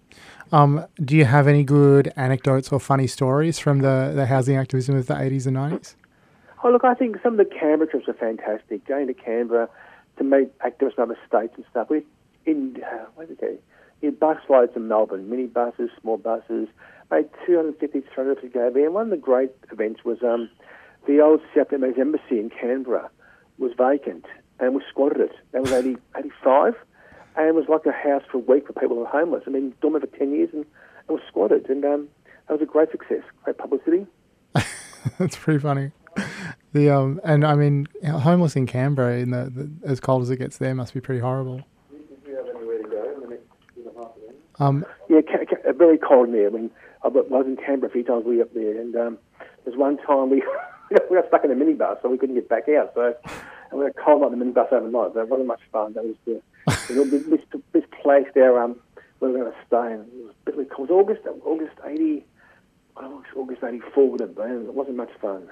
Um, 0.53 0.87
do 1.05 1.17
you 1.17 1.25
have 1.25 1.47
any 1.47 1.65
good 1.65 2.13
anecdotes 2.17 2.73
or 2.73 2.81
funny 2.81 3.07
stories 3.07 3.59
from 3.59 3.81
the, 3.81 4.13
the 4.15 4.27
housing 4.27 4.57
activism 4.57 4.97
of 4.97 5.07
the 5.07 5.15
80s 5.15 5.47
and 5.47 5.57
90s? 5.57 5.95
Oh, 6.65 6.71
look, 6.71 6.85
I 6.85 6.95
think 6.95 7.17
some 7.23 7.39
of 7.39 7.47
the 7.47 7.55
Canberra 7.55 7.89
trips 7.89 8.09
are 8.09 8.15
fantastic. 8.15 8.87
Going 8.87 9.07
to 9.07 9.15
Canberra 9.15 9.69
to 10.19 10.25
meet 10.25 10.57
activists 10.59 10.95
from 10.95 11.11
other 11.11 11.19
states 11.27 11.55
and 11.57 11.65
stuff. 11.71 11.89
We 11.91 12.05
in 12.47 12.83
uh, 12.83 13.05
where 13.15 13.27
did 13.27 13.39
we 13.41 13.49
go? 13.49 13.59
In 14.01 14.15
bus 14.15 14.39
rides 14.49 14.73
in 14.77 14.89
Melbourne, 14.89 15.29
mini 15.29 15.47
buses, 15.47 15.91
small 16.01 16.17
buses. 16.17 16.69
Made 17.11 17.29
250, 17.47 18.03
300 18.15 18.41
to 18.43 18.49
go 18.49 18.71
there. 18.71 18.85
And 18.85 18.95
one 18.95 19.05
of 19.05 19.11
the 19.11 19.17
great 19.17 19.51
events 19.73 20.05
was 20.05 20.23
um, 20.23 20.51
the 21.07 21.21
old 21.21 21.41
South 21.57 21.73
embassy 21.73 22.39
in 22.39 22.51
Canberra 22.51 23.11
was 23.59 23.73
vacant 23.77 24.27
and 24.61 24.75
we 24.75 24.83
squatted 24.89 25.21
it. 25.21 25.33
That 25.53 25.63
was 25.63 25.73
80, 25.73 25.97
85 26.17 26.75
and 27.37 27.49
it 27.49 27.55
was 27.55 27.67
like 27.69 27.87
a 27.87 27.93
house 27.93 28.23
for 28.31 28.39
a 28.39 28.41
week 28.41 28.67
for 28.67 28.73
people 28.75 28.97
who 28.97 29.03
were 29.03 29.07
homeless. 29.07 29.45
I 29.47 29.51
mean, 29.51 29.75
dormant 29.81 30.09
for 30.09 30.19
10 30.19 30.33
years 30.33 30.51
and 30.53 30.65
it 31.09 31.13
was 31.13 31.23
squatted 31.29 31.69
and 31.71 31.85
um, 31.85 32.09
that 32.47 32.55
was 32.55 32.63
a 32.63 32.67
great 32.67 32.91
success, 32.91 33.23
great 33.43 33.59
publicity. 33.59 34.07
That's 35.19 35.37
pretty 35.37 35.61
funny. 35.61 35.93
The 36.73 36.91
um 36.91 37.21
and 37.25 37.47
I 37.47 37.55
mean 37.55 37.87
homeless 38.05 38.55
in 38.55 38.67
Canberra 38.67 39.19
in 39.19 39.31
the, 39.31 39.51
the, 39.51 39.71
as 39.89 40.01
cold 40.01 40.23
as 40.23 40.31
it 40.31 40.37
gets 40.37 40.59
there 40.59 40.75
must 40.75 40.93
be 40.93 41.01
pretty 41.01 41.21
horrible. 41.21 41.63
Um, 44.59 44.85
yeah, 45.09 45.21
ca- 45.23 45.73
very 45.73 45.99
cold 45.99 46.33
there. 46.33 46.49
I 46.49 46.51
mean, 46.51 46.71
I 47.05 47.09
was 47.09 47.47
in 47.47 47.57
Canberra 47.57 47.91
a 47.91 47.93
few 47.93 48.03
times. 48.03 48.25
We 48.25 48.39
were 48.39 48.43
up 48.43 48.55
there, 48.55 48.81
and 48.81 48.95
um, 48.97 49.19
there's 49.65 49.77
one 49.77 49.99
time 49.99 50.31
we 50.31 50.43
we 51.11 51.17
got 51.17 51.29
stuck 51.29 51.45
in 51.45 51.51
a 51.51 51.55
minibus, 51.55 52.03
so 52.03 52.09
we 52.09 52.19
couldn't 52.19 52.35
get 52.35 52.49
back 52.49 52.69
out. 52.69 52.93
So 52.95 53.15
and 53.71 53.79
we 53.79 53.85
were 53.85 53.93
cold 53.93 54.23
like 54.23 54.31
the 54.31 54.37
minibus 54.37 54.73
overnight. 54.73 55.15
That 55.15 55.29
wasn't 55.29 55.49
much 55.49 55.61
fun. 55.73 55.93
That 55.95 56.05
was 56.05 56.17
the, 56.25 56.41
this, 57.31 57.61
this 57.73 57.85
place 58.03 58.27
there 58.35 58.61
um, 58.61 58.77
where 59.19 59.31
we 59.31 59.39
were 59.39 59.45
going 59.45 59.53
to 59.53 59.67
stay. 59.67 59.93
And 59.93 60.09
it 60.09 60.25
was 60.25 60.35
bitterly 60.45 60.65
cold. 60.65 60.91
It 60.91 60.93
was 60.93 61.05
August, 61.05 61.27
August 61.45 61.77
80, 61.85 62.27
August 62.97 63.63
84 63.63 64.11
would 64.11 64.21
have 64.21 64.35
been. 64.35 64.67
It 64.67 64.75
wasn't 64.75 64.97
much 64.97 65.11
fun. 65.21 65.49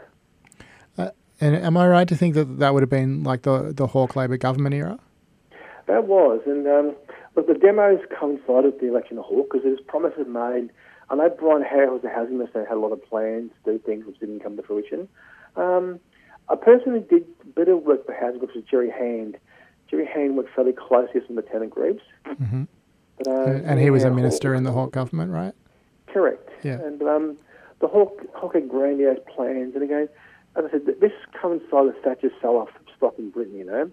Uh, 0.96 1.10
and 1.40 1.54
am 1.56 1.76
I 1.76 1.86
right 1.86 2.08
to 2.08 2.16
think 2.16 2.34
that 2.34 2.58
that 2.58 2.72
would 2.72 2.82
have 2.82 2.90
been 2.90 3.22
like 3.22 3.42
the, 3.42 3.72
the 3.74 3.88
Hawke 3.88 4.16
Labor 4.16 4.36
government 4.38 4.74
era? 4.74 4.98
That 5.86 6.06
was. 6.06 6.40
And 6.46 6.66
um, 6.66 6.96
look, 7.36 7.46
the 7.46 7.54
demos 7.54 8.00
coincided 8.18 8.72
with 8.72 8.80
the 8.80 8.88
election 8.88 9.18
of 9.18 9.24
Hawke 9.24 9.48
because 9.50 9.62
there 9.62 9.72
was 9.72 9.80
promises 9.86 10.26
made. 10.26 10.70
I 11.08 11.14
know 11.14 11.28
Brian 11.28 11.62
Howe 11.62 11.92
was 11.92 12.02
the 12.02 12.08
housing 12.08 12.38
minister 12.38 12.64
had 12.64 12.76
a 12.76 12.80
lot 12.80 12.92
of 12.92 13.04
plans 13.04 13.52
to 13.64 13.72
do 13.72 13.78
things 13.78 14.06
which 14.06 14.18
didn't 14.18 14.40
come 14.40 14.56
to 14.56 14.62
fruition. 14.62 15.08
Um, 15.54 16.00
a 16.48 16.56
person 16.56 16.92
who 16.92 17.00
did 17.00 17.24
a 17.42 17.46
bit 17.46 17.68
of 17.68 17.82
work 17.82 18.06
for 18.06 18.12
housing 18.12 18.38
groups 18.38 18.54
was 18.54 18.64
Gerry 18.64 18.90
Hand. 18.90 19.36
Gerry 19.88 20.06
Hand 20.06 20.36
worked 20.36 20.54
fairly 20.54 20.72
closely 20.72 21.20
with 21.28 21.36
the 21.36 21.42
tenant 21.42 21.70
groups. 21.70 22.02
Mm-hmm. 22.26 22.64
But, 23.18 23.28
uh, 23.28 23.60
and 23.64 23.80
he 23.80 23.90
was 23.90 24.04
a 24.04 24.10
minister 24.10 24.52
Hawke, 24.52 24.58
in 24.58 24.64
the 24.64 24.72
Hawke 24.72 24.92
government, 24.92 25.30
right? 25.30 25.54
Correct. 26.08 26.50
Yeah. 26.62 26.80
And 26.80 27.00
um, 27.02 27.38
the 27.80 27.86
Hawke, 27.86 28.22
Hawke 28.34 28.54
had 28.54 28.68
grandiose 28.68 29.18
plans. 29.34 29.74
And 29.74 29.84
again, 29.84 30.08
as 30.56 30.64
I 30.66 30.70
said, 30.70 30.86
this 31.00 31.12
coincided 31.40 31.94
with 31.94 32.02
Thatcher's 32.02 32.32
sell-off 32.40 32.70
stock 32.96 33.14
in 33.18 33.30
Britain, 33.30 33.56
you 33.56 33.64
know. 33.64 33.90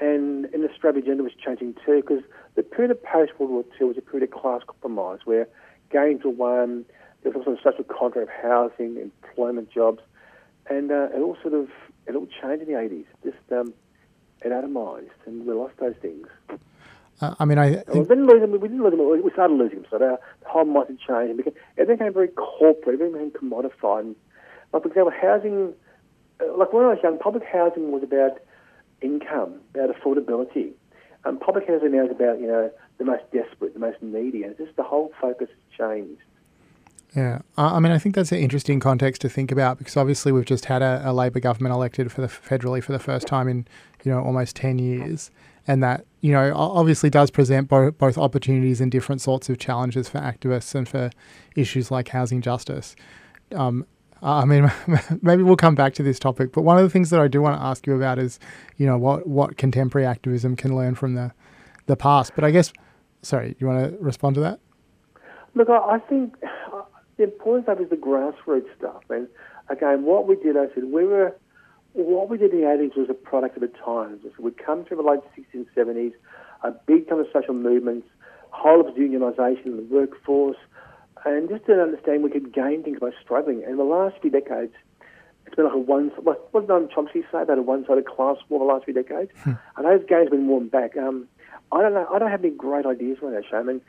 And, 0.00 0.46
and 0.46 0.64
the 0.64 0.70
Australian 0.70 1.04
agenda 1.04 1.22
was 1.22 1.32
changing 1.44 1.74
too, 1.84 1.96
because 1.96 2.22
the 2.54 2.62
period 2.62 2.90
of 2.90 3.02
post-World 3.02 3.52
War 3.52 3.64
II 3.78 3.88
was 3.88 3.98
a 3.98 4.00
period 4.00 4.32
of 4.32 4.40
class 4.40 4.62
compromise 4.66 5.20
where 5.24 5.46
gains 5.92 6.24
were 6.24 6.30
won, 6.30 6.86
there 7.22 7.32
was 7.32 7.46
also 7.46 7.52
a 7.52 7.62
social 7.62 7.84
contract 7.84 8.28
of 8.28 8.34
housing, 8.42 8.96
employment 8.96 9.70
jobs, 9.70 10.00
and 10.68 10.90
uh, 10.90 11.08
it 11.14 11.20
all 11.20 11.36
sort 11.42 11.54
of 11.54 11.68
it 12.06 12.14
all 12.14 12.26
changed 12.40 12.62
in 12.62 12.72
the 12.72 12.80
eighties. 12.80 13.04
Just 13.22 13.36
um, 13.52 13.74
it 14.42 14.48
atomized, 14.48 15.10
and 15.26 15.46
we 15.46 15.52
lost 15.52 15.74
those 15.78 15.94
things. 16.00 16.26
Uh, 17.20 17.34
I 17.38 17.44
mean, 17.44 17.58
I 17.58 17.74
think... 17.74 17.88
we 17.88 18.00
didn't 18.04 18.26
lose 18.26 18.40
them. 18.40 18.52
We 18.52 18.58
didn't 18.58 18.82
lose 18.82 18.92
them. 18.92 19.22
We 19.22 19.30
started 19.32 19.54
losing 19.54 19.82
them. 19.82 19.86
So 19.90 19.98
the, 19.98 20.18
the 20.42 20.48
whole 20.48 20.64
mindset 20.64 20.98
changed. 21.06 21.36
Became, 21.36 21.54
everything 21.76 21.98
became 21.98 22.14
very 22.14 22.28
corporate. 22.28 22.94
Everything 22.94 23.28
became 23.28 23.50
commodified. 23.50 24.00
And, 24.00 24.16
like 24.72 24.82
for 24.82 24.88
example, 24.88 25.12
housing. 25.20 25.74
Uh, 26.40 26.56
like 26.56 26.72
when 26.72 26.86
I 26.86 26.88
was 26.88 26.98
young, 27.02 27.18
public 27.18 27.44
housing 27.44 27.92
was 27.92 28.02
about 28.02 28.38
income, 29.02 29.60
about 29.74 29.90
affordability. 29.94 30.72
um, 31.24 31.38
public 31.38 31.66
housing 31.68 31.92
now 31.92 32.04
is 32.04 32.10
about 32.10 32.40
you 32.40 32.46
know 32.46 32.70
the 32.98 33.04
most 33.04 33.22
desperate, 33.32 33.74
the 33.74 33.80
most 33.80 34.00
needy, 34.02 34.42
and 34.42 34.56
just 34.56 34.74
the 34.76 34.82
whole 34.82 35.12
focus 35.20 35.48
has 35.48 35.78
changed. 35.88 36.22
Yeah, 37.16 37.40
I 37.56 37.80
mean, 37.80 37.90
I 37.90 37.98
think 37.98 38.14
that's 38.14 38.30
an 38.30 38.38
interesting 38.38 38.78
context 38.78 39.20
to 39.22 39.28
think 39.28 39.50
about 39.50 39.78
because 39.78 39.96
obviously 39.96 40.30
we've 40.30 40.44
just 40.44 40.66
had 40.66 40.80
a, 40.80 41.02
a 41.04 41.12
Labor 41.12 41.40
government 41.40 41.74
elected 41.74 42.12
for 42.12 42.20
the 42.20 42.28
federally 42.28 42.82
for 42.82 42.92
the 42.92 43.00
first 43.00 43.26
time 43.26 43.48
in 43.48 43.66
you 44.04 44.12
know 44.12 44.22
almost 44.22 44.56
ten 44.56 44.78
years, 44.78 45.30
and 45.66 45.82
that 45.82 46.04
you 46.20 46.32
know 46.32 46.52
obviously 46.54 47.10
does 47.10 47.30
present 47.30 47.68
bo- 47.68 47.90
both 47.90 48.16
opportunities 48.16 48.80
and 48.80 48.92
different 48.92 49.20
sorts 49.20 49.48
of 49.48 49.58
challenges 49.58 50.08
for 50.08 50.18
activists 50.20 50.74
and 50.74 50.88
for 50.88 51.10
issues 51.56 51.90
like 51.90 52.08
housing 52.08 52.40
justice. 52.40 52.94
Um, 53.54 53.86
I 54.22 54.44
mean, 54.44 54.70
maybe 55.22 55.42
we'll 55.42 55.56
come 55.56 55.74
back 55.74 55.94
to 55.94 56.02
this 56.02 56.18
topic, 56.18 56.52
but 56.52 56.62
one 56.62 56.76
of 56.76 56.82
the 56.82 56.90
things 56.90 57.10
that 57.10 57.20
I 57.20 57.28
do 57.28 57.40
want 57.40 57.58
to 57.58 57.64
ask 57.64 57.86
you 57.86 57.94
about 57.96 58.18
is, 58.18 58.38
you 58.76 58.86
know, 58.86 58.98
what 58.98 59.26
what 59.26 59.56
contemporary 59.56 60.06
activism 60.06 60.56
can 60.56 60.76
learn 60.76 60.94
from 60.94 61.14
the 61.14 61.32
the 61.86 61.96
past. 61.96 62.32
But 62.34 62.44
I 62.44 62.50
guess, 62.50 62.72
sorry, 63.22 63.56
you 63.58 63.66
want 63.66 63.90
to 63.90 63.98
respond 64.02 64.34
to 64.36 64.40
that? 64.42 64.60
Look, 65.54 65.68
I, 65.68 65.96
I 65.96 65.98
think 65.98 66.36
the 67.16 67.24
important 67.24 67.66
stuff 67.66 67.80
is 67.80 67.90
the 67.90 67.96
grassroots 67.96 68.68
stuff. 68.78 69.02
And 69.10 69.28
again, 69.68 70.04
what 70.04 70.26
we 70.26 70.36
did, 70.36 70.56
I 70.56 70.66
said, 70.74 70.84
we 70.84 71.04
were, 71.04 71.34
what 71.92 72.28
we 72.28 72.38
did 72.38 72.52
in 72.52 72.60
the 72.60 72.66
80s 72.66 72.96
was 72.96 73.10
a 73.10 73.14
product 73.14 73.56
of 73.56 73.62
the 73.62 73.72
times. 73.84 74.22
So 74.22 74.42
we'd 74.42 74.58
come 74.58 74.84
through 74.84 74.98
the 74.98 75.02
late 75.02 75.20
60s 75.36 75.44
and 75.54 75.66
70s, 75.76 76.12
a 76.62 76.70
big 76.70 77.08
kind 77.08 77.20
of 77.20 77.26
social 77.32 77.54
movements, 77.54 78.06
whole 78.50 78.86
of 78.86 78.94
unionisation 78.94 79.66
in 79.66 79.76
the 79.76 79.86
workforce, 79.90 80.56
and 81.24 81.48
just 81.48 81.66
to 81.66 81.80
understand 81.80 82.22
we 82.22 82.30
could 82.30 82.52
gain 82.52 82.82
things 82.82 82.98
by 83.00 83.10
struggling. 83.22 83.62
And 83.64 83.78
the 83.78 83.84
last 83.84 84.16
few 84.20 84.30
decades, 84.30 84.72
it's 85.46 85.54
been 85.54 85.64
like 85.64 85.74
a 85.74 85.78
one, 85.78 86.10
what, 86.20 86.52
what 86.52 86.66
did 86.66 86.70
Noam 86.70 86.88
Chomsky 86.90 87.22
say 87.30 87.42
about 87.42 87.58
a 87.58 87.62
one-sided 87.62 88.06
class 88.06 88.36
war 88.48 88.60
the 88.60 88.64
last 88.64 88.84
few 88.84 88.94
decades? 88.94 89.32
Hmm. 89.42 89.52
And 89.76 89.86
those 89.86 90.06
gains 90.08 90.24
have 90.24 90.30
been 90.30 90.48
worn 90.48 90.68
back. 90.68 90.96
Um, 90.96 91.28
I 91.72 91.82
don't 91.82 91.94
know, 91.94 92.06
I 92.12 92.18
don't 92.18 92.30
have 92.30 92.44
any 92.44 92.54
great 92.54 92.86
ideas 92.86 93.18
around 93.22 93.34
that, 93.34 93.44
Shaman. 93.50 93.80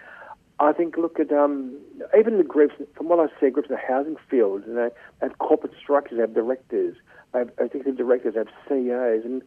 I 0.59 0.73
think 0.73 0.95
look 0.95 1.19
at 1.19 1.31
um, 1.31 1.75
even 2.17 2.37
the 2.37 2.43
groups. 2.43 2.75
From 2.95 3.09
what 3.09 3.19
I 3.19 3.27
see, 3.39 3.49
groups 3.49 3.69
in 3.69 3.75
the 3.75 3.81
housing 3.81 4.15
field, 4.29 4.63
you 4.67 4.73
know, 4.73 4.91
they 5.19 5.27
have 5.27 5.39
corporate 5.39 5.73
structures, 5.81 6.17
they 6.17 6.21
have 6.21 6.35
directors, 6.35 6.95
they 7.33 7.39
have 7.39 7.49
executive 7.57 7.97
directors, 7.97 8.35
they 8.35 8.41
have 8.41 8.49
CEOs, 8.69 9.25
and 9.25 9.41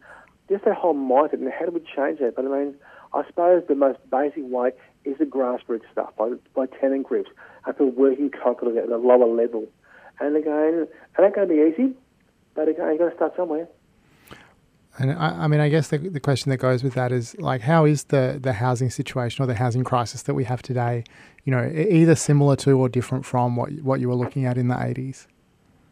just 0.49 0.65
that 0.65 0.75
whole 0.75 0.93
mindset. 0.93 1.33
And 1.35 1.49
how 1.57 1.65
do 1.65 1.71
we 1.71 1.79
change 1.79 2.19
that? 2.19 2.35
But 2.35 2.45
I 2.45 2.49
mean, 2.49 2.75
I 3.13 3.25
suppose 3.27 3.63
the 3.67 3.75
most 3.75 3.99
basic 4.11 4.43
way 4.43 4.71
is 5.05 5.17
the 5.17 5.25
grassroots 5.25 5.83
stuff 5.91 6.15
by, 6.17 6.31
by 6.55 6.65
tenant 6.65 7.03
groups 7.03 7.29
and 7.65 7.75
for 7.75 7.85
working 7.85 8.29
cooperatively 8.29 8.83
at 8.83 8.89
a 8.89 8.97
lower 8.97 9.27
level. 9.27 9.67
And 10.19 10.35
again, 10.35 10.87
it 11.17 11.21
ain't 11.21 11.35
going 11.35 11.47
to 11.47 11.53
be 11.53 11.61
easy, 11.61 11.93
but 12.53 12.67
again, 12.67 12.89
you've 12.89 12.99
got 12.99 13.09
to 13.09 13.15
start 13.15 13.35
somewhere. 13.35 13.67
And 14.97 15.11
I, 15.11 15.43
I, 15.43 15.47
mean, 15.47 15.59
I 15.59 15.67
guess 15.67 15.89
the, 15.89 15.97
the 15.97 16.21
question 16.21 16.51
that 16.51 16.57
goes 16.57 16.83
with 16.83 16.93
that 16.93 17.11
is 17.11 17.37
like, 17.37 17.61
how 17.61 17.85
is 17.85 18.05
the, 18.05 18.39
the 18.41 18.53
housing 18.53 18.89
situation 18.89 19.43
or 19.43 19.47
the 19.47 19.55
housing 19.55 19.83
crisis 19.83 20.23
that 20.23 20.33
we 20.33 20.45
have 20.45 20.61
today, 20.61 21.03
you 21.43 21.51
know, 21.51 21.65
either 21.65 22.15
similar 22.15 22.55
to 22.57 22.71
or 22.71 22.87
different 22.87 23.25
from 23.25 23.57
what 23.57 23.73
what 23.81 23.99
you 23.99 24.07
were 24.07 24.15
looking 24.15 24.45
at 24.45 24.57
in 24.57 24.69
the 24.69 24.81
eighties? 24.81 25.27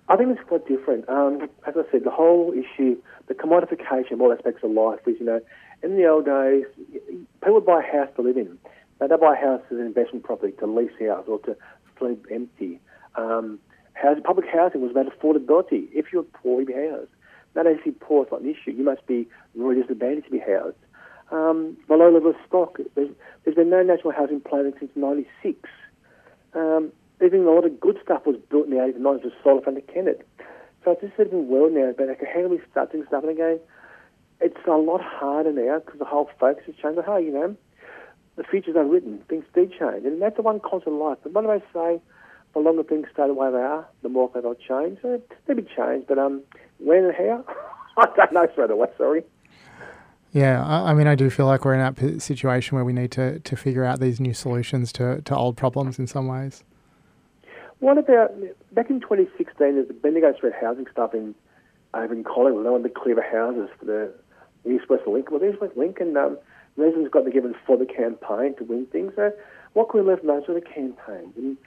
I 0.07 0.15
think 0.15 0.37
it's 0.37 0.47
quite 0.47 0.65
different. 0.67 1.07
Um, 1.09 1.49
as 1.67 1.75
I 1.77 1.83
said, 1.91 2.05
the 2.05 2.11
whole 2.11 2.53
issue, 2.53 2.97
the 3.27 3.33
commodification 3.33 4.13
of 4.13 4.21
all 4.21 4.31
aspects 4.31 4.63
of 4.63 4.71
life 4.71 4.99
is, 5.05 5.17
you 5.19 5.25
know, 5.25 5.41
in 5.81 5.97
the 5.97 6.07
old 6.07 6.25
days, 6.25 6.63
people 7.41 7.55
would 7.55 7.65
buy 7.65 7.81
a 7.81 7.91
house 7.91 8.09
to 8.15 8.21
live 8.21 8.37
in. 8.37 8.57
They 9.07 9.15
buy 9.15 9.35
a 9.35 9.41
house 9.41 9.61
as 9.71 9.77
investment 9.77 10.23
property 10.23 10.53
to 10.59 10.67
lease 10.67 10.91
out 11.09 11.27
or 11.27 11.39
to 11.39 11.55
sleep 11.99 12.25
empty. 12.31 12.79
Um, 13.15 13.59
housing, 13.93 14.23
public 14.23 14.47
housing 14.47 14.81
was 14.81 14.91
about 14.91 15.07
affordability. 15.07 15.87
If 15.91 16.11
you're 16.11 16.23
poor, 16.23 16.61
you'd 16.61 16.67
be 16.67 16.73
housed 16.73 17.09
not 17.55 17.67
only 17.67 17.91
poor, 17.99 18.23
it's 18.23 18.31
not 18.31 18.41
an 18.41 18.49
issue. 18.49 18.71
You 18.71 18.83
must 18.83 19.05
be 19.05 19.27
really 19.55 19.81
disadvantaged 19.81 20.25
to 20.25 20.31
be 20.31 20.39
housed. 20.39 20.77
Um, 21.31 21.77
the 21.87 21.95
low 21.95 22.11
level 22.11 22.31
of 22.31 22.35
stock, 22.47 22.77
there's, 22.95 23.09
there's 23.43 23.55
been 23.55 23.69
no 23.69 23.81
national 23.81 24.13
housing 24.13 24.41
plan 24.41 24.73
since 24.79 24.91
96. 24.95 25.69
Um, 26.53 26.91
there's 27.19 27.31
been 27.31 27.45
a 27.45 27.51
lot 27.51 27.65
of 27.65 27.79
good 27.79 27.99
stuff 28.03 28.25
was 28.25 28.37
built 28.49 28.65
in 28.65 28.71
the 28.71 28.77
80s 28.77 28.95
and 28.95 29.05
90s 29.05 29.23
with 29.23 29.33
solar 29.43 29.67
under 29.67 29.81
Kennett. 29.81 30.27
So 30.83 30.91
it's 30.91 31.01
just 31.01 31.13
a 31.17 31.23
different 31.23 31.47
world 31.47 31.73
now, 31.73 31.93
but 31.97 32.07
like, 32.07 32.21
how 32.21 32.41
do 32.41 32.49
we 32.49 32.59
start 32.69 32.91
doing 32.91 33.05
stuff? 33.07 33.23
And 33.23 33.31
again, 33.31 33.59
it's 34.41 34.57
a 34.67 34.71
lot 34.71 35.01
harder 35.01 35.53
now 35.53 35.79
because 35.79 35.99
the 35.99 36.05
whole 36.05 36.29
focus 36.39 36.63
has 36.65 36.75
changed. 36.75 36.97
But 36.97 37.05
hey, 37.05 37.25
you 37.25 37.31
know, 37.31 37.55
the 38.35 38.43
future's 38.43 38.75
unwritten. 38.75 39.21
Things 39.29 39.45
do 39.53 39.65
change. 39.67 40.05
And 40.05 40.21
that's 40.21 40.35
the 40.35 40.41
one 40.41 40.59
constant 40.59 40.95
life. 40.95 41.17
But 41.23 41.33
what 41.33 41.43
do 41.43 41.51
I 41.51 41.59
say? 41.73 42.01
The 42.53 42.59
longer 42.59 42.83
things 42.83 43.07
stay 43.11 43.27
the 43.27 43.33
way 43.33 43.51
they 43.51 43.57
are, 43.57 43.87
the 44.03 44.09
more 44.09 44.29
they'll 44.33 44.53
change. 44.55 44.99
So 45.01 45.21
they'll 45.47 45.55
be 45.55 45.63
changed, 45.75 46.07
but 46.07 46.19
um, 46.19 46.43
when 46.77 47.05
and 47.05 47.15
how? 47.15 47.45
I 47.97 48.05
don't 48.15 48.33
know 48.33 48.47
straight 48.51 48.69
away, 48.69 48.87
sorry. 48.97 49.23
Yeah, 50.33 50.63
I, 50.63 50.91
I 50.91 50.93
mean, 50.93 51.07
I 51.07 51.15
do 51.15 51.29
feel 51.29 51.45
like 51.45 51.65
we're 51.65 51.75
in 51.75 51.79
that 51.79 52.21
situation 52.21 52.75
where 52.75 52.85
we 52.85 52.93
need 52.93 53.11
to, 53.13 53.39
to 53.39 53.55
figure 53.55 53.83
out 53.83 53.99
these 53.99 54.19
new 54.19 54.33
solutions 54.33 54.91
to, 54.93 55.21
to 55.21 55.35
old 55.35 55.57
problems 55.57 55.99
in 55.99 56.07
some 56.07 56.27
ways. 56.27 56.63
What 57.79 57.97
about 57.97 58.33
back 58.71 58.89
in 58.89 58.99
2016? 59.01 59.53
There's 59.57 59.87
the 59.87 59.93
Bendigo 59.93 60.33
Street 60.35 60.53
housing 60.59 60.85
stuff 60.91 61.13
in 61.13 61.35
over 61.93 62.13
in 62.13 62.23
Collingwood. 62.23 62.65
They 62.65 62.69
wanted 62.69 62.93
to 62.93 62.99
clear 62.99 63.15
the 63.15 63.21
houses 63.21 63.69
for 63.77 63.85
the 63.85 64.13
East 64.69 64.89
West 64.89 65.05
Link. 65.05 65.29
Well, 65.29 65.39
the 65.39 65.51
East 65.51 65.61
West 65.61 65.77
Link 65.77 65.99
and 65.99 66.17
um, 66.17 66.37
residents 66.77 67.11
got 67.11 67.25
to 67.25 67.31
give 67.31 67.45
it 67.45 67.55
for 67.65 67.77
the 67.77 67.85
campaign 67.85 68.55
to 68.57 68.63
win 68.63 68.85
things. 68.87 69.13
So, 69.15 69.31
what 69.73 69.89
can 69.89 70.01
we 70.01 70.07
learn 70.07 70.19
from 70.19 70.27
those 70.27 70.45
sort 70.45 70.57
of 70.57 70.65
campaigns? 70.65 71.33
And, 71.37 71.57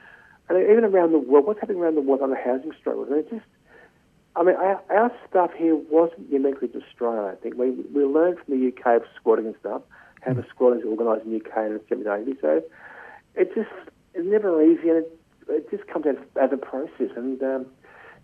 and 0.49 0.71
even 0.71 0.85
around 0.85 1.13
the 1.13 1.19
world, 1.19 1.47
what's 1.47 1.61
happening 1.61 1.81
around 1.81 1.97
the 1.97 2.01
world 2.01 2.23
on 2.23 2.31
the 2.31 2.37
housing 2.37 2.73
struggles? 2.79 3.09
And 3.11 3.19
it 3.19 3.31
just 3.31 3.47
I 4.37 4.43
mean, 4.43 4.57
our, 4.57 4.83
our 4.91 5.11
stuff 5.29 5.51
here 5.57 5.75
wasn't 5.75 6.31
uniquely 6.31 6.69
to 6.69 6.83
Australia, 6.83 7.33
I 7.33 7.37
think. 7.37 7.57
We, 7.57 7.71
we 7.71 8.05
learned 8.05 8.39
from 8.39 8.61
the 8.61 8.69
UK 8.69 9.01
of 9.01 9.03
squatting 9.19 9.47
and 9.47 9.55
stuff, 9.61 9.81
how 10.21 10.35
the 10.35 10.45
squatters 10.51 10.83
organised 10.85 11.25
in 11.25 11.33
the 11.33 11.37
UK 11.39 11.57
in 11.67 11.73
the 11.73 12.05
1780s. 12.05 12.41
So 12.43 12.63
it 13.35 13.55
just, 13.55 13.71
it's 14.13 14.29
never 14.29 14.63
easy 14.63 14.91
and 14.91 14.99
it, 14.99 15.19
it 15.49 15.71
just 15.71 15.87
comes 15.89 16.05
as, 16.07 16.17
as 16.41 16.51
a 16.53 16.59
process. 16.59 17.11
And 17.17 17.43
um, 17.43 17.67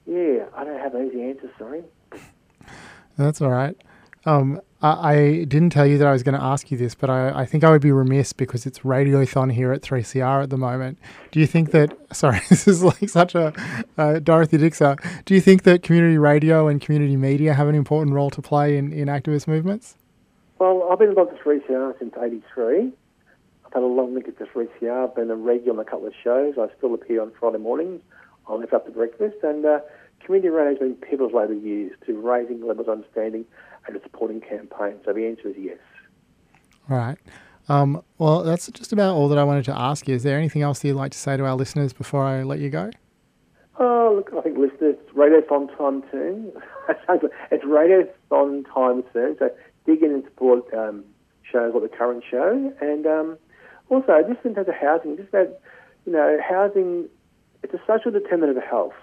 yeah, 0.04 0.44
I 0.54 0.64
don't 0.64 0.78
have 0.78 0.94
an 0.94 1.08
easy 1.08 1.22
answer, 1.22 1.50
sorry. 1.58 1.82
That's 3.16 3.40
all 3.40 3.50
right. 3.50 3.76
Um, 4.26 4.60
I, 4.82 5.12
I, 5.12 5.44
didn't 5.44 5.70
tell 5.70 5.86
you 5.86 5.96
that 5.98 6.06
I 6.06 6.12
was 6.12 6.24
going 6.24 6.34
to 6.34 6.42
ask 6.42 6.70
you 6.70 6.76
this, 6.76 6.94
but 6.94 7.08
I, 7.08 7.42
I, 7.42 7.46
think 7.46 7.62
I 7.62 7.70
would 7.70 7.80
be 7.80 7.92
remiss 7.92 8.32
because 8.32 8.66
it's 8.66 8.80
Radiothon 8.80 9.52
here 9.52 9.72
at 9.72 9.82
3CR 9.82 10.42
at 10.42 10.50
the 10.50 10.56
moment. 10.56 10.98
Do 11.30 11.38
you 11.38 11.46
think 11.46 11.70
that, 11.70 11.96
sorry, 12.12 12.40
this 12.48 12.66
is 12.66 12.82
like 12.82 13.08
such 13.08 13.34
a 13.34 13.54
uh, 13.96 14.18
Dorothy 14.18 14.58
Dixer. 14.58 14.96
Do 15.24 15.34
you 15.34 15.40
think 15.40 15.62
that 15.62 15.82
community 15.82 16.18
radio 16.18 16.66
and 16.66 16.80
community 16.80 17.16
media 17.16 17.54
have 17.54 17.68
an 17.68 17.76
important 17.76 18.14
role 18.14 18.30
to 18.30 18.42
play 18.42 18.76
in, 18.76 18.92
in 18.92 19.06
activist 19.06 19.46
movements? 19.46 19.96
Well, 20.58 20.88
I've 20.90 20.98
been 20.98 21.10
involved 21.10 21.32
with 21.32 21.62
3CR 21.64 21.98
since 21.98 22.14
83. 22.20 22.92
I've 23.66 23.72
had 23.72 23.82
a 23.82 23.86
long 23.86 24.14
link 24.14 24.26
to 24.26 24.44
3CR. 24.44 25.08
I've 25.08 25.14
been 25.14 25.30
a 25.30 25.36
regular 25.36 25.78
on 25.78 25.86
a 25.86 25.88
couple 25.88 26.08
of 26.08 26.14
shows. 26.22 26.54
I 26.58 26.66
still 26.76 26.94
appear 26.94 27.22
on 27.22 27.32
Friday 27.38 27.58
mornings 27.58 28.00
on 28.46 28.60
Lift 28.60 28.72
Up 28.72 28.86
to 28.86 28.92
Breakfast. 28.92 29.36
And 29.44 29.64
uh, 29.64 29.78
community 30.24 30.48
radio 30.50 30.70
has 30.70 30.78
been 30.78 30.94
pivotal 30.94 31.38
over 31.38 31.54
the 31.54 31.60
years 31.60 31.92
to 32.06 32.20
raising 32.20 32.66
levels 32.66 32.88
of 32.88 32.92
understanding 32.92 33.44
and 33.86 33.96
a 33.96 34.02
supporting 34.02 34.40
campaign? 34.40 34.98
So 35.04 35.12
the 35.12 35.26
answer 35.26 35.48
is 35.48 35.56
yes. 35.58 35.78
Right. 36.88 37.16
Um, 37.68 38.02
well, 38.18 38.42
that's 38.42 38.68
just 38.68 38.92
about 38.92 39.14
all 39.14 39.28
that 39.28 39.38
I 39.38 39.44
wanted 39.44 39.64
to 39.66 39.78
ask 39.78 40.08
you. 40.08 40.14
Is 40.14 40.22
there 40.22 40.36
anything 40.38 40.62
else 40.62 40.80
that 40.80 40.88
you'd 40.88 40.96
like 40.96 41.12
to 41.12 41.18
say 41.18 41.36
to 41.36 41.44
our 41.44 41.54
listeners 41.54 41.92
before 41.92 42.24
I 42.24 42.42
let 42.42 42.58
you 42.58 42.70
go? 42.70 42.90
Oh, 43.78 44.12
look, 44.16 44.30
I 44.36 44.42
think 44.42 44.58
listeners, 44.58 44.96
radiothon 45.16 45.76
time 45.76 46.02
soon. 46.10 46.52
it's 46.88 47.64
radiothon 47.64 48.64
time 48.72 49.04
soon, 49.12 49.36
so 49.38 49.50
dig 49.86 50.02
in 50.02 50.10
and 50.10 50.24
support 50.24 50.72
um, 50.74 51.04
shows 51.50 51.72
like 51.74 51.82
the 51.82 51.96
current 51.96 52.24
show. 52.28 52.72
And 52.80 53.06
um, 53.06 53.38
also, 53.88 54.22
just 54.28 54.44
in 54.44 54.54
terms 54.54 54.68
of 54.68 54.74
housing, 54.74 55.16
just 55.16 55.28
about, 55.28 55.48
you 56.04 56.12
know, 56.12 56.38
housing, 56.46 57.08
it's 57.62 57.74
a 57.74 57.80
social 57.86 58.10
determinant 58.10 58.58
of 58.58 58.64
health. 58.64 58.94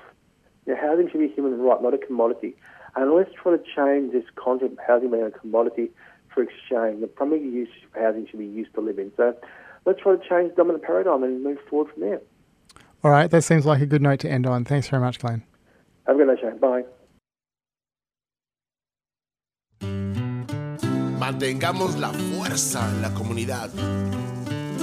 You 0.66 0.76
know, 0.76 0.82
housing 0.82 1.10
should 1.10 1.20
be 1.20 1.26
a 1.26 1.34
human 1.34 1.60
right, 1.60 1.82
not 1.82 1.94
a 1.94 1.98
commodity. 1.98 2.56
And 2.96 3.12
let's 3.14 3.32
try 3.42 3.56
to 3.56 3.64
change 3.76 4.12
this 4.12 4.26
concept 4.36 4.74
of 4.74 4.80
housing 4.86 5.12
being 5.12 5.24
a 5.24 5.32
commodity 5.32 5.92
for 6.34 6.44
exchange. 6.44 7.02
The 7.02 7.08
primary 7.08 7.42
use 7.42 7.70
of 7.86 8.02
housing 8.02 8.28
should 8.28 8.40
be 8.40 8.46
used 8.46 8.74
to 8.76 8.82
live 8.82 9.00
in. 9.00 9.12
So 9.18 9.36
let's 9.86 10.02
try 10.02 10.16
to 10.16 10.30
change 10.30 10.52
the 10.52 10.56
dominant 10.58 10.84
paradigm 10.84 11.24
and 11.24 11.44
move 11.44 11.58
forward 11.70 11.92
from 11.94 12.02
there. 12.02 12.22
All 13.04 13.12
right, 13.12 13.32
that 13.32 13.44
seems 13.44 13.66
like 13.66 13.82
a 13.82 13.86
good 13.86 14.02
note 14.02 14.20
to 14.22 14.30
end 14.30 14.46
on. 14.46 14.66
Thanks 14.66 14.90
very 14.90 15.02
much, 15.02 15.20
Glenn. 15.20 15.44
Have 16.06 16.16
a 16.16 16.20
good 16.20 16.28
night, 16.28 16.40
Shane. 16.42 16.58
Bye. 16.58 16.84
Mantengamos 21.20 22.00
la 22.00 22.10
fuerza 22.10 22.90
en 22.90 23.02
la 23.02 23.10
comunidad. 23.10 23.70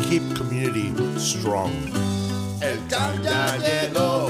Keep 0.08 0.36
community 0.36 0.92
strong. 1.18 1.72
El 2.62 2.78
time 2.88 3.22
ya 3.22 3.56
llegó. 3.58 4.28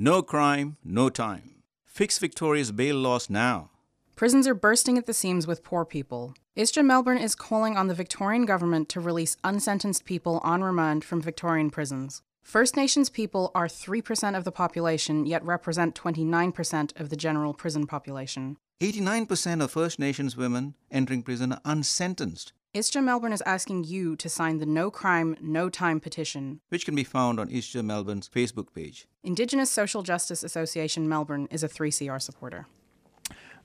No 0.05 0.21
crime, 0.21 0.77
no 0.83 1.09
time. 1.09 1.63
Fix 1.83 2.19
Victoria's 2.19 2.71
bail 2.71 2.95
laws 2.95 3.27
now. 3.27 3.71
Prisons 4.15 4.47
are 4.47 4.53
bursting 4.53 4.99
at 4.99 5.07
the 5.07 5.15
seams 5.15 5.47
with 5.47 5.63
poor 5.63 5.83
people. 5.83 6.35
ISJA 6.55 6.85
Melbourne 6.85 7.17
is 7.17 7.33
calling 7.33 7.75
on 7.75 7.87
the 7.87 7.95
Victorian 7.95 8.45
Government 8.45 8.87
to 8.89 8.99
release 8.99 9.35
unsentenced 9.43 10.05
people 10.05 10.41
on 10.43 10.63
remand 10.63 11.03
from 11.03 11.23
Victorian 11.23 11.71
prisons. 11.71 12.21
First 12.43 12.77
Nations 12.77 13.09
people 13.09 13.49
are 13.55 13.65
3% 13.65 14.37
of 14.37 14.43
the 14.43 14.51
population, 14.51 15.25
yet 15.25 15.43
represent 15.43 15.95
29% 15.95 16.99
of 17.01 17.09
the 17.09 17.15
general 17.15 17.55
prison 17.55 17.87
population. 17.87 18.57
89% 18.81 19.63
of 19.63 19.71
First 19.71 19.97
Nations 19.97 20.37
women 20.37 20.75
entering 20.91 21.23
prison 21.23 21.53
are 21.53 21.61
unsentenced, 21.65 22.53
ISJA 22.75 23.01
Melbourne 23.01 23.31
is 23.31 23.41
asking 23.45 23.85
you 23.85 24.17
to 24.17 24.27
sign 24.27 24.57
the 24.57 24.65
No 24.65 24.91
Crime, 24.91 25.37
No 25.39 25.69
Time 25.69 26.01
petition. 26.01 26.59
which 26.67 26.83
can 26.83 26.93
be 26.93 27.05
found 27.05 27.39
on 27.39 27.47
ISJA 27.47 27.85
Melbourne's 27.85 28.27
Facebook 28.27 28.73
page. 28.75 29.07
Indigenous 29.23 29.71
Social 29.71 30.03
Justice 30.03 30.43
Association 30.43 31.07
Melbourne 31.07 31.47
is 31.49 31.63
a 31.63 31.69
3CR 31.69 32.21
supporter. 32.21 32.67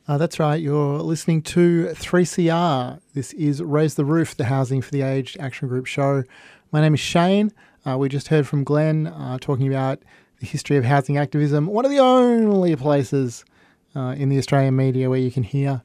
Uh, 0.07 0.17
that's 0.17 0.39
right. 0.39 0.63
You're 0.63 1.01
listening 1.01 1.43
to 1.43 1.89
3CR. 1.95 3.01
This 3.13 3.33
is 3.33 3.61
Raise 3.61 3.97
the 3.97 4.05
Roof, 4.05 4.37
the 4.37 4.45
Housing 4.45 4.81
for 4.81 4.93
the 4.93 5.03
Aged 5.03 5.41
Action 5.41 5.67
Group 5.67 5.87
show. 5.87 6.23
My 6.71 6.81
name 6.81 6.95
is 6.95 7.01
Shane. 7.01 7.51
Uh, 7.85 7.99
we 7.99 8.09
just 8.09 8.29
heard 8.29 8.47
from 8.47 8.63
Glenn 8.63 9.09
uh, 9.09 9.39
talking 9.41 9.67
about 9.67 9.99
the 10.39 10.47
history 10.47 10.77
of 10.77 10.85
housing 10.85 11.19
activism. 11.19 11.67
One 11.67 11.85
of 11.85 11.91
the 11.91 11.99
only 11.99 12.77
places 12.77 13.45
uh, 13.97 14.15
in 14.17 14.29
the 14.29 14.39
Australian 14.39 14.77
media 14.77 15.11
where 15.11 15.19
you 15.19 15.33
can 15.33 15.43
hear 15.43 15.83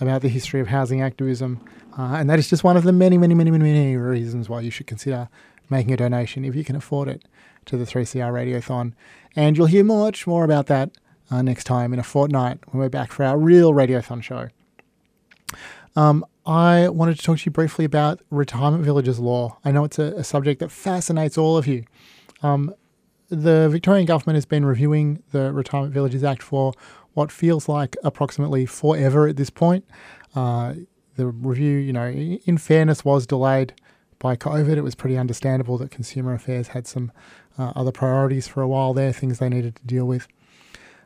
about 0.00 0.22
the 0.22 0.28
history 0.28 0.60
of 0.60 0.68
housing 0.68 1.02
activism. 1.02 1.60
Uh, 1.96 2.14
and 2.14 2.28
that 2.30 2.38
is 2.38 2.48
just 2.48 2.64
one 2.64 2.76
of 2.76 2.84
the 2.84 2.92
many, 2.92 3.18
many, 3.18 3.34
many, 3.34 3.50
many, 3.50 3.64
many 3.64 3.96
reasons 3.96 4.48
why 4.48 4.60
you 4.60 4.70
should 4.70 4.86
consider 4.86 5.28
making 5.70 5.92
a 5.92 5.96
donation 5.96 6.44
if 6.44 6.54
you 6.54 6.64
can 6.64 6.76
afford 6.76 7.08
it 7.08 7.24
to 7.66 7.76
the 7.76 7.84
3CR 7.84 8.32
Radiothon. 8.32 8.92
And 9.36 9.56
you'll 9.56 9.66
hear 9.66 9.84
much 9.84 10.26
more 10.26 10.44
about 10.44 10.66
that 10.66 10.90
uh, 11.30 11.42
next 11.42 11.64
time 11.64 11.92
in 11.92 11.98
a 11.98 12.04
fortnight 12.04 12.58
when 12.66 12.80
we're 12.80 12.88
back 12.88 13.12
for 13.12 13.24
our 13.24 13.38
real 13.38 13.72
Radiothon 13.72 14.22
show. 14.22 14.48
Um, 15.96 16.24
I 16.46 16.88
wanted 16.88 17.18
to 17.18 17.22
talk 17.22 17.38
to 17.38 17.46
you 17.46 17.50
briefly 17.50 17.84
about 17.84 18.20
retirement 18.30 18.84
villages 18.84 19.18
law. 19.18 19.58
I 19.64 19.72
know 19.72 19.84
it's 19.84 19.98
a, 19.98 20.14
a 20.16 20.24
subject 20.24 20.60
that 20.60 20.70
fascinates 20.70 21.36
all 21.36 21.56
of 21.56 21.66
you. 21.66 21.84
Um, 22.42 22.72
the 23.28 23.68
Victorian 23.68 24.06
government 24.06 24.36
has 24.36 24.46
been 24.46 24.64
reviewing 24.64 25.22
the 25.32 25.52
Retirement 25.52 25.92
Villages 25.92 26.24
Act 26.24 26.42
for 26.42 26.72
what 27.12 27.30
feels 27.30 27.68
like 27.68 27.96
approximately 28.02 28.64
forever 28.64 29.26
at 29.26 29.36
this 29.36 29.50
point. 29.50 29.84
Uh, 30.34 30.74
the 31.18 31.26
review, 31.26 31.76
you 31.76 31.92
know, 31.92 32.06
in 32.08 32.56
fairness, 32.56 33.04
was 33.04 33.26
delayed 33.26 33.74
by 34.20 34.36
COVID. 34.36 34.76
It 34.76 34.82
was 34.82 34.94
pretty 34.94 35.18
understandable 35.18 35.76
that 35.78 35.90
Consumer 35.90 36.32
Affairs 36.32 36.68
had 36.68 36.86
some 36.86 37.12
uh, 37.58 37.72
other 37.74 37.92
priorities 37.92 38.46
for 38.46 38.62
a 38.62 38.68
while 38.68 38.94
there, 38.94 39.12
things 39.12 39.38
they 39.38 39.48
needed 39.48 39.76
to 39.76 39.84
deal 39.84 40.06
with. 40.06 40.28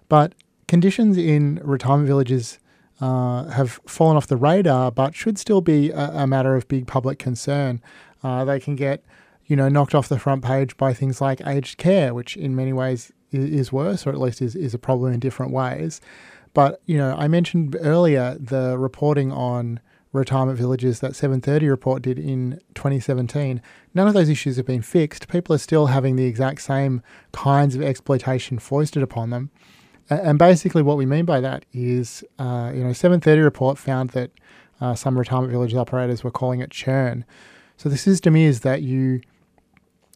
But 0.08 0.34
conditions 0.68 1.16
in 1.16 1.60
retirement 1.64 2.06
villages 2.06 2.58
uh, 3.00 3.44
have 3.48 3.80
fallen 3.86 4.18
off 4.18 4.26
the 4.26 4.36
radar, 4.36 4.92
but 4.92 5.14
should 5.14 5.38
still 5.38 5.62
be 5.62 5.90
a, 5.90 6.10
a 6.10 6.26
matter 6.26 6.54
of 6.54 6.68
big 6.68 6.86
public 6.86 7.18
concern. 7.18 7.80
Uh, 8.22 8.44
they 8.44 8.60
can 8.60 8.76
get, 8.76 9.02
you 9.46 9.56
know, 9.56 9.70
knocked 9.70 9.94
off 9.94 10.08
the 10.08 10.18
front 10.18 10.44
page 10.44 10.76
by 10.76 10.92
things 10.92 11.22
like 11.22 11.40
aged 11.46 11.78
care, 11.78 12.12
which 12.12 12.36
in 12.36 12.54
many 12.54 12.74
ways 12.74 13.10
is, 13.30 13.46
is 13.46 13.72
worse, 13.72 14.06
or 14.06 14.10
at 14.10 14.20
least 14.20 14.42
is, 14.42 14.54
is 14.54 14.74
a 14.74 14.78
problem 14.78 15.12
in 15.12 15.20
different 15.20 15.52
ways. 15.52 16.02
But 16.54 16.82
you 16.84 16.98
know, 16.98 17.14
I 17.16 17.28
mentioned 17.28 17.76
earlier 17.80 18.36
the 18.38 18.76
reporting 18.78 19.32
on 19.32 19.80
retirement 20.12 20.58
villages 20.58 21.00
that 21.00 21.16
730 21.16 21.68
report 21.68 22.02
did 22.02 22.18
in 22.18 22.60
2017. 22.74 23.62
None 23.94 24.08
of 24.08 24.14
those 24.14 24.28
issues 24.28 24.56
have 24.56 24.66
been 24.66 24.82
fixed. 24.82 25.28
People 25.28 25.54
are 25.54 25.58
still 25.58 25.86
having 25.86 26.16
the 26.16 26.26
exact 26.26 26.62
same 26.62 27.02
kinds 27.32 27.74
of 27.74 27.82
exploitation 27.82 28.58
foisted 28.58 29.02
upon 29.02 29.30
them. 29.30 29.50
And 30.10 30.38
basically, 30.38 30.82
what 30.82 30.98
we 30.98 31.06
mean 31.06 31.24
by 31.24 31.40
that 31.40 31.64
is, 31.72 32.22
uh, 32.38 32.72
you 32.74 32.84
know, 32.84 32.92
730 32.92 33.40
report 33.40 33.78
found 33.78 34.10
that 34.10 34.30
uh, 34.80 34.94
some 34.94 35.16
retirement 35.16 35.52
village 35.52 35.74
operators 35.74 36.22
were 36.22 36.30
calling 36.30 36.60
it 36.60 36.70
churn. 36.70 37.24
So 37.76 37.88
the 37.88 37.96
system 37.96 38.36
is 38.36 38.60
that 38.60 38.82
you 38.82 39.22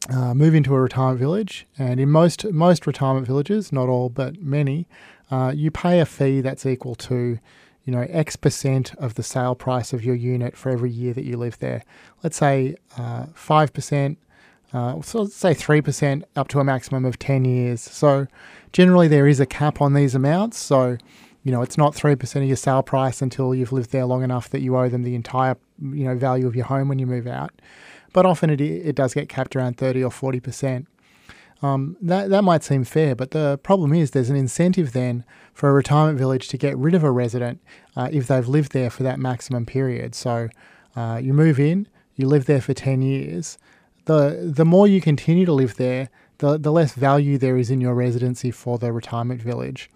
uh, 0.09 0.33
move 0.33 0.53
into 0.53 0.75
a 0.75 0.79
retirement 0.79 1.19
village, 1.19 1.65
and 1.77 1.99
in 1.99 2.09
most 2.09 2.45
most 2.51 2.85
retirement 2.85 3.25
villages, 3.25 3.71
not 3.71 3.89
all 3.89 4.09
but 4.09 4.41
many, 4.41 4.87
uh, 5.31 5.51
you 5.55 5.71
pay 5.71 5.99
a 5.99 6.05
fee 6.05 6.41
that's 6.41 6.65
equal 6.65 6.95
to, 6.95 7.39
you 7.87 7.93
know, 7.93 8.05
X 8.09 8.35
percent 8.35 8.93
of 8.95 9.15
the 9.15 9.23
sale 9.23 9.55
price 9.55 9.93
of 9.93 10.03
your 10.03 10.13
unit 10.13 10.57
for 10.57 10.69
every 10.69 10.91
year 10.91 11.13
that 11.13 11.23
you 11.23 11.37
live 11.37 11.57
there. 11.59 11.83
Let's 12.21 12.35
say 12.35 12.75
uh, 12.97 13.27
five 13.33 13.73
percent. 13.73 14.19
Uh, 14.73 15.01
so 15.01 15.21
let's 15.21 15.33
say 15.33 15.53
3% 15.53 16.23
up 16.35 16.49
to 16.49 16.59
a 16.59 16.63
maximum 16.63 17.05
of 17.05 17.17
10 17.17 17.45
years. 17.45 17.79
So 17.79 18.27
generally 18.73 19.07
there 19.07 19.25
is 19.25 19.39
a 19.39 19.45
cap 19.45 19.79
on 19.79 19.93
these 19.93 20.13
amounts. 20.13 20.57
So, 20.57 20.97
you 21.43 21.53
know, 21.53 21.61
it's 21.61 21.77
not 21.77 21.95
3% 21.95 22.35
of 22.35 22.43
your 22.43 22.57
sale 22.57 22.83
price 22.83 23.21
until 23.21 23.55
you've 23.55 23.71
lived 23.71 23.91
there 23.91 24.03
long 24.03 24.23
enough 24.23 24.49
that 24.49 24.59
you 24.59 24.75
owe 24.75 24.89
them 24.89 25.03
the 25.03 25.15
entire, 25.15 25.55
you 25.79 26.03
know, 26.03 26.17
value 26.17 26.47
of 26.47 26.53
your 26.53 26.65
home 26.65 26.89
when 26.89 26.99
you 26.99 27.07
move 27.07 27.27
out. 27.27 27.53
But 28.11 28.25
often 28.25 28.49
it, 28.49 28.59
it 28.59 28.95
does 28.95 29.13
get 29.13 29.29
capped 29.29 29.55
around 29.55 29.77
30 29.77 30.03
or 30.03 30.11
40%. 30.11 30.85
Um, 31.61 31.97
that, 32.01 32.29
that 32.29 32.43
might 32.43 32.63
seem 32.63 32.83
fair, 32.83 33.15
but 33.15 33.31
the 33.31 33.57
problem 33.63 33.93
is 33.93 34.11
there's 34.11 34.29
an 34.29 34.35
incentive 34.35 34.93
then 34.93 35.23
for 35.53 35.69
a 35.69 35.73
retirement 35.73 36.19
village 36.19 36.47
to 36.49 36.57
get 36.57 36.77
rid 36.77 36.93
of 36.93 37.03
a 37.03 37.11
resident 37.11 37.61
uh, 37.95 38.09
if 38.11 38.27
they've 38.27 38.47
lived 38.47 38.73
there 38.73 38.89
for 38.89 39.03
that 39.03 39.19
maximum 39.19 39.65
period. 39.65 40.13
So 40.13 40.49
uh, 40.95 41.19
you 41.21 41.33
move 41.33 41.59
in, 41.59 41.87
you 42.15 42.27
live 42.27 42.45
there 42.45 42.61
for 42.61 42.73
10 42.73 43.01
years. 43.01 43.57
The, 44.05 44.51
the 44.53 44.65
more 44.65 44.87
you 44.87 45.01
continue 45.01 45.45
to 45.45 45.53
live 45.53 45.75
there, 45.75 46.09
the, 46.37 46.57
the 46.57 46.71
less 46.71 46.93
value 46.93 47.37
there 47.37 47.57
is 47.57 47.71
in 47.71 47.81
your 47.81 47.95
residency 47.95 48.51
for 48.51 48.77
the 48.77 48.91
retirement 48.91 49.41
village. 49.41 49.89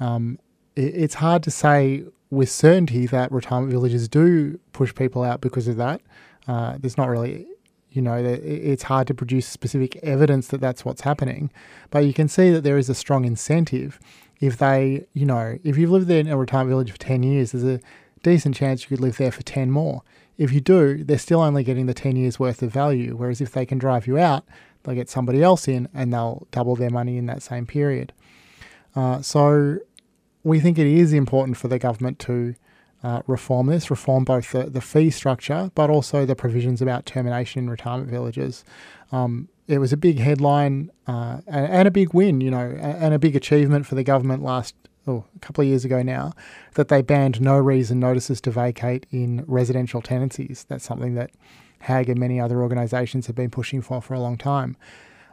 Um, 0.00 0.38
it, 0.74 0.94
it's 0.94 1.14
hard 1.14 1.42
to 1.44 1.50
say 1.50 2.04
with 2.30 2.50
certainty 2.50 3.06
that 3.06 3.30
retirement 3.32 3.72
villages 3.72 4.08
do 4.08 4.58
push 4.72 4.94
people 4.94 5.22
out 5.22 5.40
because 5.40 5.68
of 5.68 5.76
that. 5.76 6.02
Uh, 6.46 6.76
there's 6.78 6.96
not 6.96 7.08
really 7.08 7.46
you 7.90 8.02
know, 8.02 8.14
it's 8.16 8.84
hard 8.84 9.06
to 9.06 9.14
produce 9.14 9.46
specific 9.46 9.96
evidence 9.96 10.48
that 10.48 10.60
that's 10.60 10.84
what's 10.84 11.02
happening. 11.02 11.50
But 11.90 12.00
you 12.00 12.12
can 12.12 12.28
see 12.28 12.50
that 12.50 12.62
there 12.62 12.78
is 12.78 12.88
a 12.88 12.94
strong 12.94 13.24
incentive. 13.24 13.98
If 14.40 14.58
they, 14.58 15.06
you 15.14 15.26
know, 15.26 15.58
if 15.64 15.76
you've 15.76 15.90
lived 15.90 16.06
there 16.06 16.20
in 16.20 16.28
a 16.28 16.36
retirement 16.36 16.70
village 16.70 16.92
for 16.92 16.98
10 16.98 17.22
years, 17.22 17.52
there's 17.52 17.64
a 17.64 17.80
decent 18.22 18.54
chance 18.54 18.82
you 18.82 18.88
could 18.96 19.00
live 19.00 19.16
there 19.16 19.32
for 19.32 19.42
10 19.42 19.70
more. 19.70 20.02
If 20.36 20.52
you 20.52 20.60
do, 20.60 21.02
they're 21.02 21.18
still 21.18 21.40
only 21.40 21.64
getting 21.64 21.86
the 21.86 21.94
10 21.94 22.14
years 22.16 22.38
worth 22.38 22.62
of 22.62 22.72
value. 22.72 23.16
Whereas 23.16 23.40
if 23.40 23.52
they 23.52 23.66
can 23.66 23.78
drive 23.78 24.06
you 24.06 24.18
out, 24.18 24.44
they'll 24.82 24.94
get 24.94 25.08
somebody 25.08 25.42
else 25.42 25.66
in 25.66 25.88
and 25.92 26.12
they'll 26.12 26.46
double 26.50 26.76
their 26.76 26.90
money 26.90 27.16
in 27.16 27.26
that 27.26 27.42
same 27.42 27.66
period. 27.66 28.12
Uh, 28.94 29.22
so 29.22 29.78
we 30.44 30.60
think 30.60 30.78
it 30.78 30.86
is 30.86 31.12
important 31.12 31.56
for 31.56 31.68
the 31.68 31.78
government 31.78 32.18
to 32.20 32.54
uh, 33.02 33.22
reform 33.26 33.66
this, 33.66 33.90
reform 33.90 34.24
both 34.24 34.52
the, 34.52 34.64
the 34.64 34.80
fee 34.80 35.10
structure 35.10 35.70
but 35.74 35.90
also 35.90 36.26
the 36.26 36.34
provisions 36.34 36.82
about 36.82 37.06
termination 37.06 37.64
in 37.64 37.70
retirement 37.70 38.10
villages. 38.10 38.64
Um, 39.12 39.48
it 39.66 39.78
was 39.78 39.92
a 39.92 39.96
big 39.96 40.18
headline 40.18 40.90
uh, 41.06 41.40
and, 41.46 41.66
and 41.66 41.88
a 41.88 41.90
big 41.90 42.14
win, 42.14 42.40
you 42.40 42.50
know, 42.50 42.76
and 42.80 43.12
a 43.12 43.18
big 43.18 43.36
achievement 43.36 43.86
for 43.86 43.94
the 43.94 44.02
government 44.02 44.42
last 44.42 44.74
oh, 45.06 45.24
a 45.36 45.38
couple 45.40 45.62
of 45.62 45.68
years 45.68 45.84
ago 45.84 46.02
now 46.02 46.32
that 46.74 46.88
they 46.88 47.02
banned 47.02 47.40
no 47.40 47.56
reason 47.58 48.00
notices 48.00 48.40
to 48.40 48.50
vacate 48.50 49.06
in 49.10 49.44
residential 49.46 50.00
tenancies. 50.00 50.64
That's 50.68 50.84
something 50.84 51.14
that 51.14 51.30
HAG 51.80 52.08
and 52.08 52.18
many 52.18 52.40
other 52.40 52.62
organisations 52.62 53.26
have 53.26 53.36
been 53.36 53.50
pushing 53.50 53.82
for 53.82 54.00
for 54.02 54.14
a 54.14 54.20
long 54.20 54.36
time. 54.36 54.76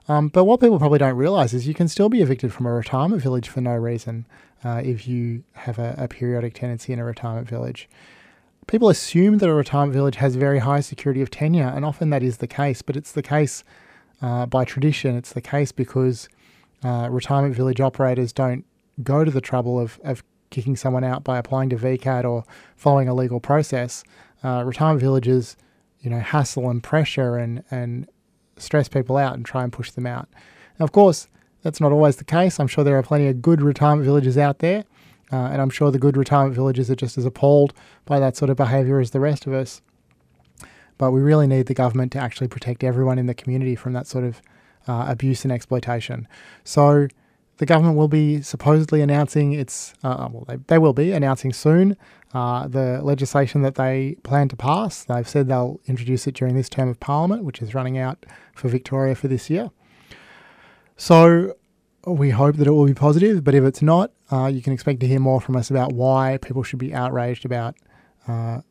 Um, 0.07 0.27
but 0.27 0.43
what 0.45 0.59
people 0.59 0.77
probably 0.77 0.99
don't 0.99 1.15
realise 1.15 1.53
is 1.53 1.67
you 1.67 1.73
can 1.73 1.87
still 1.87 2.09
be 2.09 2.21
evicted 2.21 2.53
from 2.53 2.65
a 2.65 2.73
retirement 2.73 3.21
village 3.21 3.49
for 3.49 3.61
no 3.61 3.75
reason 3.75 4.27
uh, 4.63 4.81
if 4.83 5.07
you 5.07 5.43
have 5.53 5.79
a, 5.79 5.95
a 5.97 6.07
periodic 6.07 6.53
tenancy 6.53 6.93
in 6.93 6.99
a 6.99 7.05
retirement 7.05 7.47
village. 7.47 7.89
People 8.67 8.89
assume 8.89 9.39
that 9.39 9.49
a 9.49 9.53
retirement 9.53 9.93
village 9.93 10.15
has 10.17 10.35
very 10.35 10.59
high 10.59 10.79
security 10.79 11.21
of 11.21 11.29
tenure, 11.29 11.67
and 11.67 11.85
often 11.85 12.09
that 12.09 12.23
is 12.23 12.37
the 12.37 12.47
case, 12.47 12.81
but 12.81 12.95
it's 12.95 13.11
the 13.11 13.21
case 13.21 13.63
uh, 14.21 14.45
by 14.45 14.65
tradition. 14.65 15.15
It's 15.15 15.33
the 15.33 15.41
case 15.41 15.71
because 15.71 16.29
uh, 16.83 17.07
retirement 17.11 17.55
village 17.55 17.79
operators 17.79 18.33
don't 18.33 18.65
go 19.03 19.23
to 19.23 19.31
the 19.31 19.41
trouble 19.41 19.79
of, 19.79 19.99
of 20.03 20.23
kicking 20.49 20.75
someone 20.75 21.03
out 21.03 21.23
by 21.23 21.37
applying 21.37 21.69
to 21.69 21.75
VCAT 21.75 22.23
or 22.23 22.43
following 22.75 23.07
a 23.07 23.13
legal 23.13 23.39
process. 23.39 24.03
Uh, 24.43 24.63
retirement 24.65 25.01
villages, 25.01 25.57
you 26.01 26.09
know, 26.09 26.19
hassle 26.19 26.69
and 26.69 26.81
pressure 26.81 27.37
and, 27.37 27.63
and 27.71 28.07
stress 28.57 28.87
people 28.87 29.17
out 29.17 29.35
and 29.35 29.45
try 29.45 29.63
and 29.63 29.71
push 29.71 29.91
them 29.91 30.05
out. 30.05 30.27
Now, 30.79 30.83
of 30.83 30.91
course, 30.91 31.27
that's 31.61 31.81
not 31.81 31.91
always 31.91 32.17
the 32.17 32.23
case. 32.23 32.59
I'm 32.59 32.67
sure 32.67 32.83
there 32.83 32.97
are 32.97 33.03
plenty 33.03 33.27
of 33.27 33.41
good 33.41 33.61
retirement 33.61 34.05
villages 34.05 34.37
out 34.37 34.59
there, 34.59 34.83
uh, 35.31 35.37
and 35.37 35.61
I'm 35.61 35.69
sure 35.69 35.91
the 35.91 35.99
good 35.99 36.17
retirement 36.17 36.55
villages 36.55 36.91
are 36.91 36.95
just 36.95 37.17
as 37.17 37.25
appalled 37.25 37.73
by 38.05 38.19
that 38.19 38.37
sort 38.37 38.49
of 38.49 38.57
behaviour 38.57 38.99
as 38.99 39.11
the 39.11 39.19
rest 39.19 39.47
of 39.47 39.53
us. 39.53 39.81
But 40.97 41.11
we 41.11 41.21
really 41.21 41.47
need 41.47 41.65
the 41.65 41.73
government 41.73 42.11
to 42.13 42.19
actually 42.19 42.47
protect 42.47 42.83
everyone 42.83 43.19
in 43.19 43.25
the 43.25 43.33
community 43.33 43.75
from 43.75 43.93
that 43.93 44.07
sort 44.07 44.23
of 44.23 44.41
uh, 44.87 45.05
abuse 45.07 45.43
and 45.43 45.51
exploitation. 45.51 46.27
So 46.63 47.07
the 47.57 47.65
government 47.65 47.97
will 47.97 48.07
be 48.07 48.41
supposedly 48.41 49.01
announcing 49.01 49.53
its, 49.53 49.93
uh, 50.03 50.27
well, 50.31 50.45
they, 50.47 50.57
they 50.67 50.77
will 50.77 50.93
be 50.93 51.11
announcing 51.11 51.53
soon 51.53 51.95
uh, 52.33 52.67
the 52.67 53.01
legislation 53.01 53.61
that 53.61 53.75
they 53.75 54.17
plan 54.23 54.49
to 54.49 54.55
pass. 54.55 55.05
They've 55.05 55.27
said 55.27 55.47
they'll 55.47 55.79
introduce 55.85 56.27
it 56.27 56.35
during 56.35 56.55
this 56.55 56.67
term 56.67 56.89
of 56.89 56.99
Parliament, 56.99 57.45
which 57.45 57.61
is 57.61 57.73
running 57.73 57.97
out 57.97 58.25
for 58.53 58.67
Victoria 58.67 59.15
for 59.15 59.27
this 59.27 59.49
year. 59.49 59.71
So 60.97 61.55
we 62.05 62.31
hope 62.31 62.57
that 62.57 62.67
it 62.67 62.71
will 62.71 62.85
be 62.85 62.93
positive, 62.93 63.43
but 63.43 63.55
if 63.55 63.63
it's 63.63 63.81
not, 63.81 64.11
uh, 64.31 64.47
you 64.47 64.61
can 64.61 64.73
expect 64.73 64.99
to 64.99 65.07
hear 65.07 65.19
more 65.19 65.39
from 65.39 65.55
us 65.55 65.69
about 65.69 65.93
why 65.93 66.37
people 66.41 66.63
should 66.63 66.79
be 66.79 66.93
outraged 66.93 67.45
about 67.45 67.75
uh, 68.27 68.61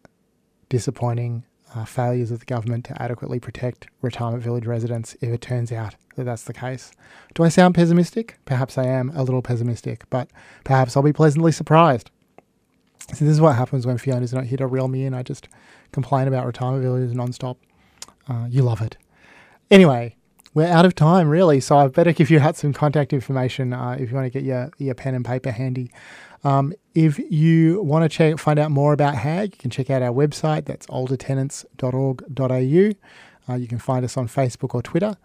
disappointing 0.68 1.44
uh, 1.74 1.84
failures 1.84 2.30
of 2.30 2.40
the 2.40 2.46
government 2.46 2.84
to 2.86 3.02
adequately 3.02 3.40
protect 3.40 3.88
retirement 4.00 4.42
village 4.42 4.66
residents 4.66 5.14
if 5.20 5.30
it 5.30 5.40
turns 5.40 5.72
out 5.72 5.96
that 6.16 6.24
that's 6.24 6.44
the 6.44 6.52
case. 6.52 6.92
Do 7.34 7.42
I 7.42 7.48
sound 7.48 7.74
pessimistic? 7.74 8.38
Perhaps 8.44 8.78
I 8.78 8.84
am 8.84 9.10
a 9.14 9.22
little 9.22 9.42
pessimistic, 9.42 10.04
but 10.10 10.28
perhaps 10.62 10.96
I'll 10.96 11.02
be 11.02 11.12
pleasantly 11.12 11.52
surprised. 11.52 12.10
So 13.12 13.24
this 13.24 13.34
is 13.34 13.40
what 13.40 13.56
happens 13.56 13.86
when 13.86 13.98
Fiona's 13.98 14.32
not 14.32 14.44
here 14.44 14.58
to 14.58 14.66
reel 14.66 14.88
me 14.88 15.04
in. 15.04 15.12
I 15.14 15.22
just 15.22 15.48
complain 15.92 16.28
about 16.28 16.46
retirement 16.46 16.82
villages 16.82 17.14
nonstop. 17.14 17.56
Uh, 18.28 18.46
you 18.48 18.62
love 18.62 18.80
it. 18.80 18.96
Anyway, 19.70 20.16
we're 20.54 20.66
out 20.66 20.86
of 20.86 20.94
time, 20.94 21.28
really. 21.28 21.60
So 21.60 21.76
I 21.76 21.88
better 21.88 22.12
give 22.12 22.30
you 22.30 22.38
out 22.38 22.56
some 22.56 22.72
contact 22.72 23.12
information 23.12 23.72
uh, 23.72 23.96
if 23.98 24.08
you 24.08 24.14
want 24.14 24.26
to 24.26 24.30
get 24.30 24.44
your, 24.44 24.70
your 24.78 24.94
pen 24.94 25.14
and 25.14 25.24
paper 25.24 25.50
handy. 25.50 25.90
Um, 26.44 26.72
if 26.94 27.18
you 27.18 27.82
want 27.82 28.04
to 28.04 28.08
check, 28.08 28.38
find 28.38 28.58
out 28.58 28.70
more 28.70 28.92
about 28.92 29.16
HAG, 29.16 29.54
you 29.54 29.58
can 29.58 29.70
check 29.70 29.90
out 29.90 30.02
our 30.02 30.12
website. 30.12 30.66
That's 30.66 30.86
oldertenants.org.au. 30.86 33.52
Uh, 33.52 33.56
you 33.56 33.66
can 33.66 33.78
find 33.78 34.04
us 34.04 34.16
on 34.16 34.28
Facebook 34.28 34.74
or 34.74 34.82
Twitter, 34.82 35.16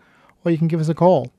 or 0.44 0.52
you 0.52 0.58
can 0.58 0.68
give 0.68 0.80
us 0.80 0.90
a 0.90 0.96
call. 0.96 1.32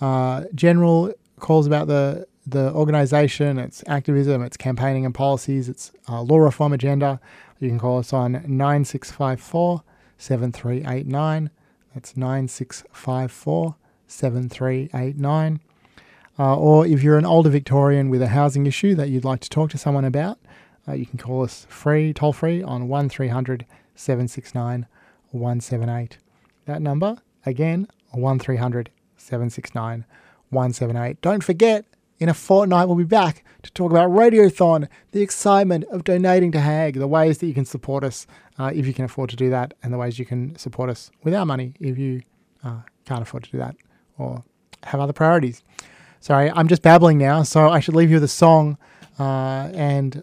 Uh, 0.00 0.44
general 0.54 1.12
calls 1.38 1.66
about 1.66 1.88
the 1.88 2.26
the 2.46 2.72
organisation, 2.72 3.58
its 3.58 3.84
activism, 3.86 4.42
its 4.42 4.56
campaigning 4.56 5.04
and 5.04 5.14
policies, 5.14 5.68
its 5.68 5.92
uh, 6.08 6.22
law 6.22 6.38
reform 6.38 6.72
agenda. 6.72 7.20
You 7.60 7.68
can 7.68 7.78
call 7.78 7.98
us 7.98 8.12
on 8.12 8.32
9654 8.32 9.82
7389. 10.16 11.50
That's 11.94 12.16
9654 12.16 13.76
7389. 14.06 15.60
Uh, 16.38 16.56
or 16.56 16.86
if 16.86 17.02
you're 17.02 17.18
an 17.18 17.26
older 17.26 17.50
Victorian 17.50 18.10
with 18.10 18.22
a 18.22 18.28
housing 18.28 18.66
issue 18.66 18.94
that 18.94 19.08
you'd 19.08 19.24
like 19.24 19.40
to 19.40 19.50
talk 19.50 19.70
to 19.70 19.78
someone 19.78 20.04
about, 20.04 20.38
uh, 20.86 20.92
you 20.92 21.04
can 21.04 21.18
call 21.18 21.42
us 21.42 21.66
free, 21.68 22.12
toll 22.12 22.32
free 22.32 22.62
on 22.62 22.88
1300 22.88 23.66
769 23.94 24.86
178. 25.30 26.18
That 26.66 26.80
number, 26.80 27.18
again, 27.44 27.88
1300 28.12 28.90
769 29.16 30.04
178. 30.50 31.20
Don't 31.20 31.42
forget, 31.42 31.84
in 32.18 32.28
a 32.28 32.34
fortnight, 32.34 32.86
we'll 32.86 32.96
be 32.96 33.04
back 33.04 33.44
to 33.62 33.72
talk 33.72 33.90
about 33.90 34.10
Radiothon, 34.10 34.88
the 35.12 35.22
excitement 35.22 35.84
of 35.90 36.04
donating 36.04 36.52
to 36.52 36.60
HAG, 36.60 36.94
the 36.94 37.06
ways 37.06 37.38
that 37.38 37.46
you 37.46 37.54
can 37.54 37.64
support 37.64 38.04
us 38.04 38.26
uh, 38.58 38.70
if 38.74 38.86
you 38.86 38.94
can 38.94 39.04
afford 39.04 39.30
to 39.30 39.36
do 39.36 39.50
that, 39.50 39.74
and 39.82 39.92
the 39.92 39.98
ways 39.98 40.18
you 40.18 40.24
can 40.24 40.56
support 40.56 40.88
us 40.88 41.10
with 41.22 41.34
our 41.34 41.44
money 41.44 41.74
if 41.80 41.98
you 41.98 42.22
uh, 42.64 42.80
can't 43.04 43.22
afford 43.22 43.44
to 43.44 43.50
do 43.50 43.58
that 43.58 43.76
or 44.16 44.42
have 44.84 45.00
other 45.00 45.12
priorities. 45.12 45.62
Sorry, 46.20 46.50
I'm 46.50 46.68
just 46.68 46.82
babbling 46.82 47.18
now, 47.18 47.42
so 47.42 47.68
I 47.68 47.80
should 47.80 47.94
leave 47.94 48.10
you 48.10 48.16
with 48.16 48.24
a 48.24 48.28
song, 48.28 48.76
uh, 49.18 49.70
and 49.72 50.22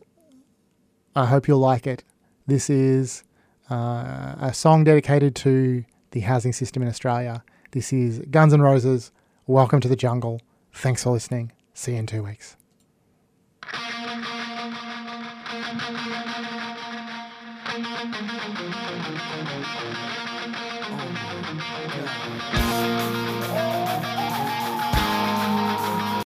I 1.16 1.26
hope 1.26 1.48
you'll 1.48 1.60
like 1.60 1.88
it. 1.88 2.04
This 2.48 2.70
is 2.70 3.24
uh, 3.72 4.36
a 4.40 4.52
song 4.54 4.84
dedicated 4.84 5.36
to 5.38 5.86
the 6.12 6.20
housing 6.22 6.54
system 6.54 6.84
in 6.84 6.90
Australia. 6.90 7.44
This 7.72 7.94
is 7.94 8.20
Guns 8.30 8.54
N' 8.54 8.62
Roses. 8.62 9.12
Welcome 9.48 9.80
to 9.82 9.88
the 9.88 9.96
jungle. 9.96 10.42
Thanks 10.74 11.04
for 11.04 11.12
listening. 11.12 11.52
See 11.74 11.94
you 11.94 12.00
in 12.00 12.08
two 12.08 12.24
weeks. 12.24 12.58
Oh 17.78 18.16